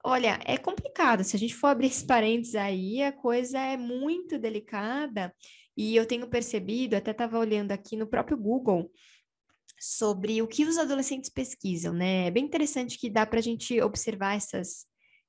Olha, 0.04 0.38
é 0.44 0.56
complicado. 0.56 1.24
Se 1.24 1.34
a 1.34 1.38
gente 1.38 1.54
for 1.54 1.68
abrir 1.68 1.86
esse 1.86 2.06
parênteses 2.06 2.54
aí, 2.54 3.02
a 3.02 3.12
coisa 3.12 3.58
é 3.58 3.76
muito 3.76 4.38
delicada. 4.38 5.34
E 5.76 5.96
eu 5.96 6.06
tenho 6.06 6.28
percebido, 6.28 6.94
até 6.94 7.10
estava 7.10 7.38
olhando 7.38 7.72
aqui 7.72 7.96
no 7.96 8.06
próprio 8.06 8.36
Google, 8.36 8.90
sobre 9.80 10.40
o 10.40 10.48
que 10.48 10.64
os 10.64 10.78
adolescentes 10.78 11.30
pesquisam, 11.30 11.92
né? 11.92 12.26
É 12.26 12.30
bem 12.30 12.44
interessante 12.44 12.98
que 12.98 13.10
dá 13.10 13.26
para 13.26 13.38
a 13.38 13.42
gente 13.42 13.80
observar 13.82 14.36
essas, 14.36 14.86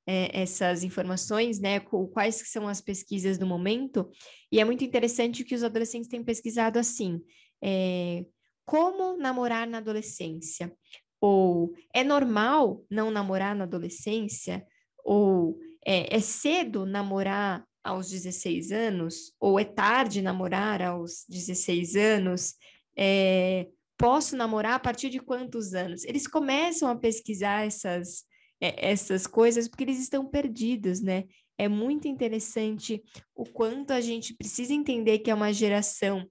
é, 0.07 0.41
essas 0.41 0.83
informações, 0.83 1.59
né? 1.59 1.79
Quais 1.79 2.43
são 2.45 2.67
as 2.67 2.79
pesquisas 2.79 3.37
do 3.37 3.45
momento. 3.45 4.09
E 4.51 4.59
é 4.59 4.65
muito 4.65 4.83
interessante 4.83 5.43
que 5.43 5.55
os 5.55 5.63
adolescentes 5.63 6.07
têm 6.07 6.23
pesquisado 6.23 6.79
assim. 6.79 7.19
É, 7.61 8.23
como 8.65 9.17
namorar 9.17 9.67
na 9.67 9.79
adolescência? 9.79 10.71
Ou 11.19 11.73
é 11.93 12.03
normal 12.03 12.85
não 12.89 13.11
namorar 13.11 13.55
na 13.55 13.63
adolescência? 13.63 14.65
Ou 15.03 15.59
é, 15.85 16.15
é 16.15 16.19
cedo 16.19 16.85
namorar 16.85 17.65
aos 17.85 18.09
16 18.09 18.71
anos, 18.71 19.31
ou 19.39 19.59
é 19.59 19.63
tarde 19.63 20.21
namorar 20.21 20.81
aos 20.81 21.23
16 21.29 21.95
anos, 21.95 22.55
é, 22.97 23.67
posso 23.95 24.35
namorar 24.35 24.73
a 24.73 24.79
partir 24.79 25.09
de 25.11 25.19
quantos 25.19 25.75
anos? 25.75 26.03
Eles 26.03 26.27
começam 26.27 26.89
a 26.89 26.95
pesquisar 26.95 27.67
essas, 27.67 28.23
é, 28.59 28.89
essas 28.89 29.27
coisas 29.27 29.67
porque 29.67 29.83
eles 29.83 29.99
estão 29.99 30.25
perdidos, 30.25 30.99
né? 30.99 31.25
É 31.57 31.69
muito 31.69 32.07
interessante 32.07 33.03
o 33.35 33.45
quanto 33.45 33.91
a 33.91 34.01
gente 34.01 34.33
precisa 34.33 34.73
entender 34.73 35.19
que 35.19 35.29
é 35.29 35.35
uma 35.35 35.53
geração 35.53 36.27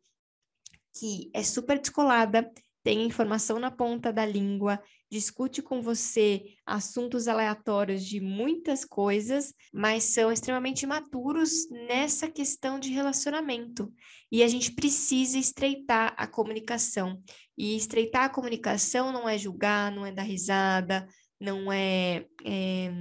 que 0.98 1.30
é 1.32 1.42
super 1.42 1.78
descolada, 1.78 2.50
tem 2.84 3.02
informação 3.06 3.58
na 3.58 3.70
ponta 3.70 4.12
da 4.12 4.26
língua, 4.26 4.78
discute 5.10 5.62
com 5.62 5.80
você 5.80 6.44
assuntos 6.66 7.26
aleatórios 7.26 8.04
de 8.04 8.20
muitas 8.20 8.84
coisas, 8.84 9.54
mas 9.72 10.04
são 10.04 10.30
extremamente 10.30 10.86
maturos 10.86 11.66
nessa 11.70 12.30
questão 12.30 12.78
de 12.78 12.90
relacionamento. 12.90 13.90
E 14.30 14.42
a 14.42 14.48
gente 14.48 14.72
precisa 14.72 15.38
estreitar 15.38 16.14
a 16.18 16.26
comunicação. 16.26 17.22
E 17.56 17.74
estreitar 17.74 18.24
a 18.24 18.28
comunicação 18.28 19.10
não 19.10 19.26
é 19.26 19.38
julgar, 19.38 19.90
não 19.90 20.04
é 20.04 20.12
dar 20.12 20.22
risada, 20.22 21.08
não 21.40 21.72
é, 21.72 22.26
é 22.44 22.92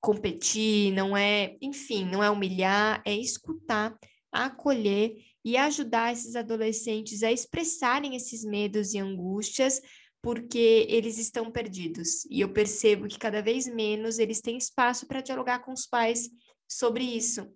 competir, 0.00 0.90
não 0.94 1.14
é, 1.14 1.54
enfim, 1.60 2.06
não 2.06 2.24
é 2.24 2.30
humilhar, 2.30 3.02
é 3.04 3.14
escutar, 3.14 3.94
acolher 4.32 5.16
e 5.44 5.56
ajudar 5.56 6.12
esses 6.12 6.36
adolescentes 6.36 7.22
a 7.22 7.32
expressarem 7.32 8.16
esses 8.16 8.44
medos 8.44 8.94
e 8.94 8.98
angústias 8.98 9.80
porque 10.22 10.86
eles 10.88 11.18
estão 11.18 11.50
perdidos. 11.50 12.24
E 12.30 12.40
eu 12.40 12.52
percebo 12.52 13.06
que 13.06 13.18
cada 13.18 13.40
vez 13.40 13.66
menos 13.66 14.18
eles 14.18 14.40
têm 14.40 14.58
espaço 14.58 15.06
para 15.06 15.20
dialogar 15.20 15.60
com 15.60 15.72
os 15.72 15.86
pais 15.86 16.28
sobre 16.68 17.04
isso. 17.04 17.46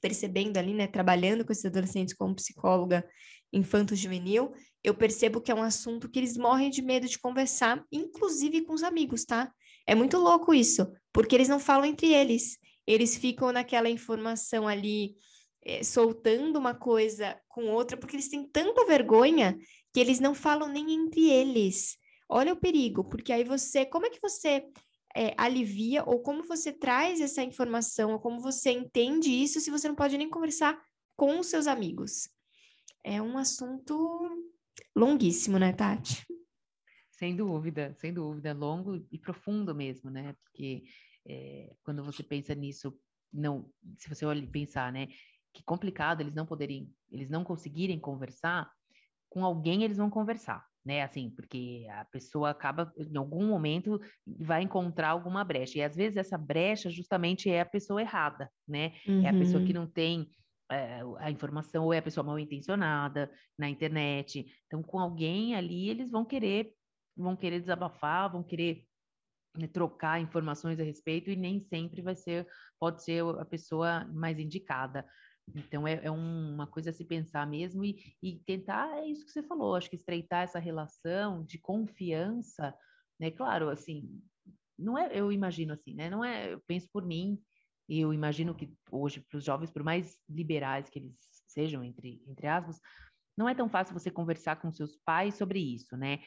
Percebendo 0.00 0.56
ali, 0.56 0.74
né, 0.74 0.86
trabalhando 0.86 1.44
com 1.44 1.52
esses 1.52 1.64
adolescentes 1.64 2.14
como 2.14 2.34
psicóloga 2.34 3.06
infanto-juvenil, 3.52 4.52
eu 4.82 4.94
percebo 4.94 5.40
que 5.40 5.52
é 5.52 5.54
um 5.54 5.62
assunto 5.62 6.08
que 6.08 6.18
eles 6.18 6.36
morrem 6.36 6.70
de 6.70 6.82
medo 6.82 7.06
de 7.06 7.18
conversar, 7.18 7.84
inclusive 7.92 8.62
com 8.62 8.72
os 8.72 8.82
amigos, 8.82 9.24
tá? 9.24 9.52
É 9.86 9.94
muito 9.94 10.16
louco 10.18 10.54
isso, 10.54 10.90
porque 11.12 11.34
eles 11.34 11.48
não 11.48 11.60
falam 11.60 11.84
entre 11.84 12.12
eles. 12.12 12.58
Eles 12.86 13.16
ficam 13.16 13.52
naquela 13.52 13.88
informação 13.88 14.66
ali, 14.66 15.14
é, 15.64 15.82
soltando 15.82 16.58
uma 16.58 16.74
coisa 16.74 17.40
com 17.48 17.66
outra, 17.66 17.96
porque 17.96 18.16
eles 18.16 18.28
têm 18.28 18.46
tanta 18.48 18.84
vergonha 18.84 19.58
que 19.92 20.00
eles 20.00 20.20
não 20.20 20.34
falam 20.34 20.68
nem 20.68 20.92
entre 20.92 21.30
eles. 21.30 21.96
Olha 22.28 22.52
o 22.52 22.60
perigo, 22.60 23.04
porque 23.04 23.32
aí 23.32 23.44
você, 23.44 23.84
como 23.84 24.06
é 24.06 24.10
que 24.10 24.20
você 24.20 24.64
é, 25.14 25.34
alivia 25.36 26.02
ou 26.04 26.20
como 26.22 26.42
você 26.44 26.72
traz 26.72 27.20
essa 27.20 27.42
informação 27.42 28.12
ou 28.12 28.18
como 28.18 28.40
você 28.40 28.70
entende 28.70 29.30
isso 29.30 29.60
se 29.60 29.70
você 29.70 29.86
não 29.86 29.94
pode 29.94 30.16
nem 30.16 30.30
conversar 30.30 30.80
com 31.16 31.38
os 31.38 31.46
seus 31.46 31.66
amigos? 31.66 32.28
É 33.04 33.20
um 33.20 33.36
assunto 33.36 34.52
longuíssimo, 34.96 35.58
né, 35.58 35.72
Tati? 35.72 36.24
Sem 37.10 37.36
dúvida, 37.36 37.94
sem 37.98 38.12
dúvida, 38.12 38.52
longo 38.52 39.06
e 39.10 39.18
profundo 39.18 39.74
mesmo, 39.74 40.10
né? 40.10 40.34
Porque 40.42 40.84
é, 41.26 41.76
quando 41.84 42.02
você 42.02 42.22
pensa 42.22 42.54
nisso, 42.54 42.98
não, 43.32 43.70
se 43.96 44.08
você 44.08 44.24
olha 44.24 44.46
pensar, 44.46 44.92
né, 44.92 45.08
que 45.52 45.62
complicado 45.62 46.20
eles 46.20 46.34
não 46.34 46.46
poderem, 46.46 46.90
eles 47.10 47.28
não 47.28 47.44
conseguirem 47.44 47.98
conversar, 47.98 48.70
com 49.28 49.44
alguém 49.44 49.82
eles 49.82 49.96
vão 49.96 50.10
conversar, 50.10 50.66
né? 50.84 51.02
Assim, 51.02 51.30
porque 51.30 51.86
a 51.90 52.04
pessoa 52.06 52.50
acaba, 52.50 52.92
em 52.96 53.16
algum 53.16 53.46
momento, 53.46 54.00
vai 54.26 54.62
encontrar 54.62 55.10
alguma 55.10 55.42
brecha. 55.44 55.78
E 55.78 55.82
às 55.82 55.96
vezes 55.96 56.16
essa 56.16 56.36
brecha 56.36 56.90
justamente 56.90 57.50
é 57.50 57.60
a 57.60 57.66
pessoa 57.66 58.00
errada, 58.00 58.50
né? 58.68 58.92
Uhum. 59.06 59.24
É 59.24 59.28
a 59.28 59.32
pessoa 59.32 59.62
que 59.62 59.72
uhum. 59.72 59.80
não 59.80 59.86
tem 59.86 60.28
é, 60.70 61.00
a 61.18 61.30
informação, 61.30 61.84
ou 61.84 61.92
é 61.92 61.98
a 61.98 62.02
pessoa 62.02 62.24
mal 62.24 62.38
intencionada 62.38 63.30
na 63.58 63.68
internet. 63.68 64.46
Então, 64.66 64.82
com 64.82 64.98
alguém 64.98 65.54
ali, 65.54 65.88
eles 65.88 66.10
vão 66.10 66.24
querer, 66.24 66.72
vão 67.16 67.36
querer 67.36 67.60
desabafar, 67.60 68.32
vão 68.32 68.42
querer 68.42 68.84
né, 69.56 69.66
trocar 69.66 70.20
informações 70.20 70.80
a 70.80 70.82
respeito, 70.82 71.30
e 71.30 71.36
nem 71.36 71.60
sempre 71.60 72.00
vai 72.00 72.14
ser, 72.14 72.46
pode 72.80 73.02
ser 73.02 73.22
a 73.38 73.44
pessoa 73.44 74.06
mais 74.12 74.38
indicada. 74.38 75.06
Então, 75.54 75.86
é, 75.86 76.00
é 76.04 76.10
um, 76.10 76.54
uma 76.54 76.66
coisa 76.66 76.90
a 76.90 76.92
se 76.92 77.04
pensar 77.04 77.46
mesmo 77.46 77.84
e, 77.84 78.16
e, 78.22 78.38
tentar, 78.40 78.98
é 78.98 79.06
isso 79.06 79.24
que 79.24 79.32
você 79.32 79.42
falou, 79.42 79.74
acho 79.74 79.90
que 79.90 79.96
estreitar 79.96 80.42
essa 80.42 80.58
relação 80.58 81.44
de 81.44 81.58
confiança, 81.58 82.74
né? 83.18 83.30
Claro, 83.30 83.68
assim, 83.68 84.22
não 84.78 84.96
é, 84.96 85.10
eu 85.18 85.32
imagino 85.32 85.72
assim, 85.72 85.94
né? 85.94 86.08
Não 86.08 86.24
é, 86.24 86.52
eu 86.52 86.62
penso 86.66 86.88
por 86.92 87.04
mim, 87.04 87.38
e 87.88 88.00
eu 88.00 88.12
imagino 88.12 88.54
que 88.54 88.72
hoje, 88.90 89.20
para 89.20 89.38
os 89.38 89.44
jovens, 89.44 89.70
por 89.70 89.82
mais 89.82 90.18
liberais 90.28 90.88
que 90.88 90.98
eles 90.98 91.16
sejam, 91.48 91.84
entre, 91.84 92.22
entre 92.26 92.46
aspas, 92.46 92.80
não 93.36 93.48
é 93.48 93.54
tão 93.54 93.68
fácil 93.68 93.92
você 93.92 94.10
conversar 94.10 94.56
com 94.56 94.70
seus 94.70 94.96
pais 95.04 95.34
sobre 95.34 95.58
isso, 95.58 95.96
né? 95.96 96.20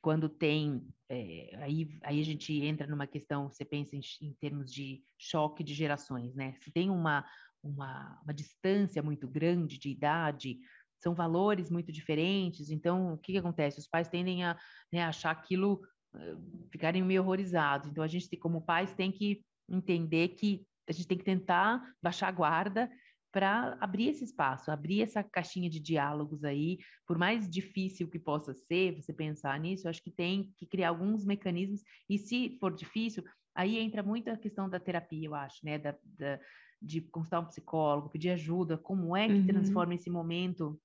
Quando 0.00 0.28
tem. 0.28 0.84
É, 1.08 1.56
aí, 1.62 1.98
aí 2.02 2.20
a 2.20 2.24
gente 2.24 2.52
entra 2.64 2.86
numa 2.86 3.06
questão, 3.06 3.48
você 3.48 3.64
pensa 3.64 3.94
em, 3.94 4.00
em 4.20 4.32
termos 4.34 4.72
de 4.72 5.04
choque 5.16 5.62
de 5.62 5.74
gerações, 5.74 6.34
né? 6.34 6.54
Se 6.54 6.72
tem 6.72 6.90
uma, 6.90 7.24
uma, 7.62 8.20
uma 8.24 8.34
distância 8.34 9.02
muito 9.02 9.28
grande 9.28 9.78
de 9.78 9.90
idade, 9.90 10.58
são 11.02 11.14
valores 11.14 11.70
muito 11.70 11.90
diferentes, 11.90 12.70
então 12.70 13.14
o 13.14 13.18
que, 13.18 13.32
que 13.32 13.38
acontece? 13.38 13.78
Os 13.78 13.88
pais 13.88 14.08
tendem 14.08 14.44
a 14.44 14.56
né, 14.92 15.02
achar 15.02 15.30
aquilo, 15.30 15.82
uh, 16.14 16.68
ficarem 16.70 17.02
meio 17.02 17.22
horrorizados. 17.22 17.88
Então 17.88 18.04
a 18.04 18.08
gente, 18.08 18.36
como 18.36 18.62
pais, 18.62 18.94
tem 18.94 19.10
que 19.10 19.44
entender 19.68 20.28
que 20.28 20.64
a 20.88 20.92
gente 20.92 21.08
tem 21.08 21.18
que 21.18 21.24
tentar 21.24 21.82
baixar 22.00 22.28
a 22.28 22.32
guarda 22.32 22.90
para 23.32 23.78
abrir 23.80 24.08
esse 24.08 24.24
espaço, 24.24 24.70
abrir 24.70 25.02
essa 25.02 25.24
caixinha 25.24 25.68
de 25.68 25.80
diálogos 25.80 26.44
aí, 26.44 26.78
por 27.06 27.16
mais 27.16 27.48
difícil 27.48 28.06
que 28.08 28.18
possa 28.18 28.52
ser, 28.52 28.94
você 28.94 29.12
pensar 29.12 29.58
nisso, 29.58 29.88
acho 29.88 30.02
que 30.02 30.10
tem 30.10 30.52
que 30.58 30.66
criar 30.66 30.90
alguns 30.90 31.24
mecanismos, 31.24 31.82
e 32.10 32.18
se 32.18 32.58
for 32.60 32.74
difícil, 32.74 33.24
aí 33.54 33.78
entra 33.78 34.02
muito 34.02 34.28
a 34.28 34.36
questão 34.36 34.68
da 34.68 34.78
terapia, 34.78 35.26
eu 35.26 35.34
acho, 35.34 35.64
né, 35.64 35.78
da, 35.78 35.96
da 36.04 36.38
de 36.82 37.00
consultar 37.00 37.40
um 37.40 37.46
psicólogo, 37.46 38.10
pedir 38.10 38.30
ajuda, 38.30 38.76
como 38.76 39.16
é 39.16 39.28
que 39.28 39.34
uhum. 39.34 39.46
transforma 39.46 39.94
esse 39.94 40.10
momento, 40.10 40.80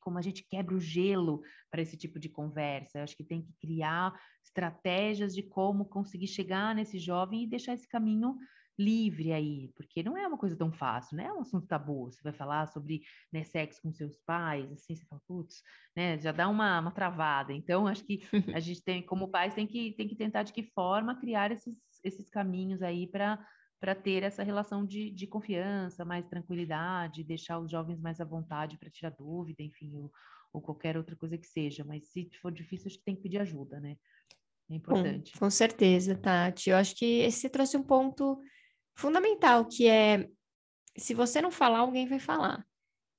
como 0.00 0.18
a 0.18 0.22
gente 0.22 0.46
quebra 0.48 0.74
o 0.74 0.80
gelo 0.80 1.42
para 1.70 1.82
esse 1.82 1.96
tipo 1.96 2.18
de 2.18 2.28
conversa. 2.28 2.98
Eu 2.98 3.02
acho 3.02 3.16
que 3.16 3.24
tem 3.24 3.42
que 3.42 3.52
criar 3.54 4.14
estratégias 4.44 5.34
de 5.34 5.42
como 5.42 5.86
conseguir 5.86 6.28
chegar 6.28 6.74
nesse 6.74 6.98
jovem 6.98 7.42
e 7.42 7.48
deixar 7.48 7.74
esse 7.74 7.88
caminho 7.88 8.36
livre 8.78 9.32
aí, 9.32 9.70
porque 9.76 10.02
não 10.02 10.16
é 10.16 10.26
uma 10.26 10.36
coisa 10.36 10.56
tão 10.56 10.72
fácil, 10.72 11.16
né? 11.16 11.26
É 11.26 11.32
um 11.32 11.40
assunto 11.40 11.66
tabu. 11.66 12.10
Você 12.10 12.20
vai 12.22 12.32
falar 12.32 12.66
sobre 12.66 13.02
né, 13.32 13.44
sexo 13.44 13.80
com 13.80 13.92
seus 13.92 14.18
pais, 14.26 14.70
assim, 14.72 14.96
você 14.96 15.04
fala, 15.06 15.22
putz, 15.26 15.62
né? 15.96 16.18
Já 16.18 16.32
dá 16.32 16.48
uma, 16.48 16.80
uma 16.80 16.90
travada. 16.90 17.52
Então, 17.52 17.86
acho 17.86 18.04
que 18.04 18.22
a 18.56 18.60
gente 18.60 18.82
tem, 18.82 19.00
como 19.02 19.28
pais, 19.28 19.54
tem 19.54 19.66
que, 19.66 19.92
tem 19.92 20.08
que 20.08 20.16
tentar 20.16 20.42
de 20.42 20.52
que 20.52 20.62
forma 20.62 21.18
criar 21.20 21.52
esses, 21.52 21.76
esses 22.02 22.28
caminhos 22.28 22.82
aí 22.82 23.06
para 23.06 23.38
para 23.84 23.94
ter 23.94 24.22
essa 24.22 24.42
relação 24.42 24.82
de, 24.82 25.10
de 25.10 25.26
confiança, 25.26 26.06
mais 26.06 26.26
tranquilidade, 26.26 27.22
deixar 27.22 27.58
os 27.58 27.70
jovens 27.70 28.00
mais 28.00 28.18
à 28.18 28.24
vontade 28.24 28.78
para 28.78 28.88
tirar 28.88 29.10
dúvida, 29.10 29.62
enfim, 29.62 29.94
ou, 29.94 30.10
ou, 30.54 30.62
qualquer 30.62 30.96
outra 30.96 31.14
coisa 31.14 31.36
que 31.36 31.46
seja. 31.46 31.84
Mas 31.84 32.08
se 32.08 32.30
for 32.40 32.50
difícil, 32.50 32.86
acho 32.86 32.96
que 32.96 33.04
tem 33.04 33.14
que 33.14 33.20
pedir 33.20 33.42
ajuda, 33.42 33.78
né? 33.78 33.98
É 34.70 34.74
importante. 34.74 35.34
Bom, 35.34 35.40
com 35.40 35.50
certeza, 35.50 36.16
Tati. 36.16 36.70
Eu 36.70 36.78
acho 36.78 36.96
que 36.96 37.04
esse 37.04 37.46
trouxe 37.50 37.76
um 37.76 37.82
ponto 37.82 38.40
fundamental, 38.96 39.66
que 39.66 39.86
é 39.86 40.30
se 40.96 41.12
você 41.12 41.42
não 41.42 41.50
falar, 41.50 41.80
alguém 41.80 42.08
vai 42.08 42.18
falar. 42.18 42.66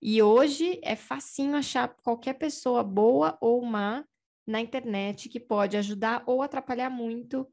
E 0.02 0.20
hoje 0.24 0.80
é 0.84 0.96
facinho 0.96 1.56
achar 1.56 1.90
qualquer 2.02 2.34
pessoa 2.40 2.84
boa 2.84 3.38
ou 3.40 3.64
má 3.64 4.04
na 4.48 4.60
internet 4.60 5.30
que 5.30 5.40
pode 5.40 5.78
ajudar 5.78 6.24
ou 6.26 6.42
atrapalhar 6.42 6.90
muito 6.90 7.48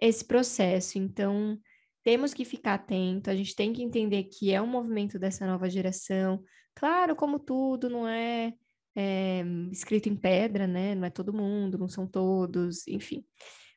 esse 0.00 0.24
processo. 0.24 0.96
Então, 0.96 1.58
temos 2.02 2.34
que 2.34 2.44
ficar 2.44 2.74
atento, 2.74 3.30
a 3.30 3.34
gente 3.34 3.54
tem 3.54 3.72
que 3.72 3.82
entender 3.82 4.24
que 4.24 4.52
é 4.52 4.60
um 4.60 4.66
movimento 4.66 5.18
dessa 5.18 5.46
nova 5.46 5.68
geração. 5.70 6.42
Claro, 6.74 7.14
como 7.14 7.38
tudo, 7.38 7.88
não 7.88 8.06
é, 8.06 8.52
é 8.96 9.44
escrito 9.70 10.08
em 10.08 10.16
pedra, 10.16 10.66
né? 10.66 10.94
Não 10.94 11.04
é 11.04 11.10
todo 11.10 11.32
mundo, 11.32 11.78
não 11.78 11.88
são 11.88 12.06
todos, 12.06 12.86
enfim. 12.88 13.24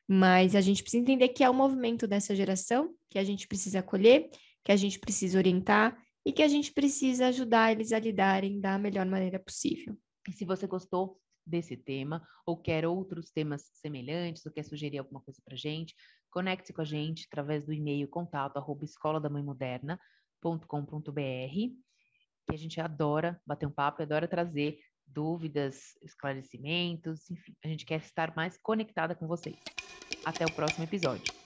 Mas 0.08 0.54
a 0.54 0.60
gente 0.60 0.82
precisa 0.82 1.02
entender 1.02 1.28
que 1.28 1.42
é 1.42 1.50
um 1.50 1.54
movimento 1.54 2.06
dessa 2.06 2.34
geração, 2.34 2.94
que 3.10 3.18
a 3.18 3.24
gente 3.24 3.46
precisa 3.46 3.80
acolher, 3.80 4.28
que 4.64 4.72
a 4.72 4.76
gente 4.76 4.98
precisa 4.98 5.38
orientar 5.38 5.96
e 6.24 6.32
que 6.32 6.42
a 6.42 6.48
gente 6.48 6.72
precisa 6.72 7.28
ajudar 7.28 7.72
eles 7.72 7.92
a 7.92 7.98
lidarem 7.98 8.60
da 8.60 8.78
melhor 8.78 9.06
maneira 9.06 9.38
possível. 9.38 9.96
E 10.28 10.32
se 10.32 10.44
você 10.44 10.66
gostou 10.66 11.20
desse 11.46 11.76
tema 11.76 12.26
ou 12.44 12.56
quer 12.56 12.84
outros 12.84 13.30
temas 13.30 13.70
semelhantes 13.74 14.44
ou 14.44 14.52
quer 14.52 14.64
sugerir 14.64 14.98
alguma 14.98 15.20
coisa 15.20 15.40
para 15.44 15.56
gente, 15.56 15.94
conecte-se 16.36 16.74
com 16.74 16.82
a 16.82 16.84
gente 16.84 17.26
através 17.32 17.64
do 17.64 17.72
e-mail 17.72 18.06
contato 18.06 18.58
arroba 18.58 18.84
escola 18.84 19.18
da 19.18 19.30
mãe 19.30 19.42
que 22.46 22.54
a 22.54 22.58
gente 22.58 22.78
adora 22.78 23.40
bater 23.46 23.64
um 23.64 23.70
papo, 23.70 24.02
adora 24.02 24.28
trazer 24.28 24.78
dúvidas, 25.06 25.96
esclarecimentos, 26.02 27.30
enfim, 27.30 27.56
a 27.64 27.68
gente 27.68 27.86
quer 27.86 28.00
estar 28.00 28.36
mais 28.36 28.58
conectada 28.58 29.14
com 29.14 29.26
vocês. 29.26 29.56
Até 30.26 30.44
o 30.44 30.52
próximo 30.52 30.84
episódio. 30.84 31.45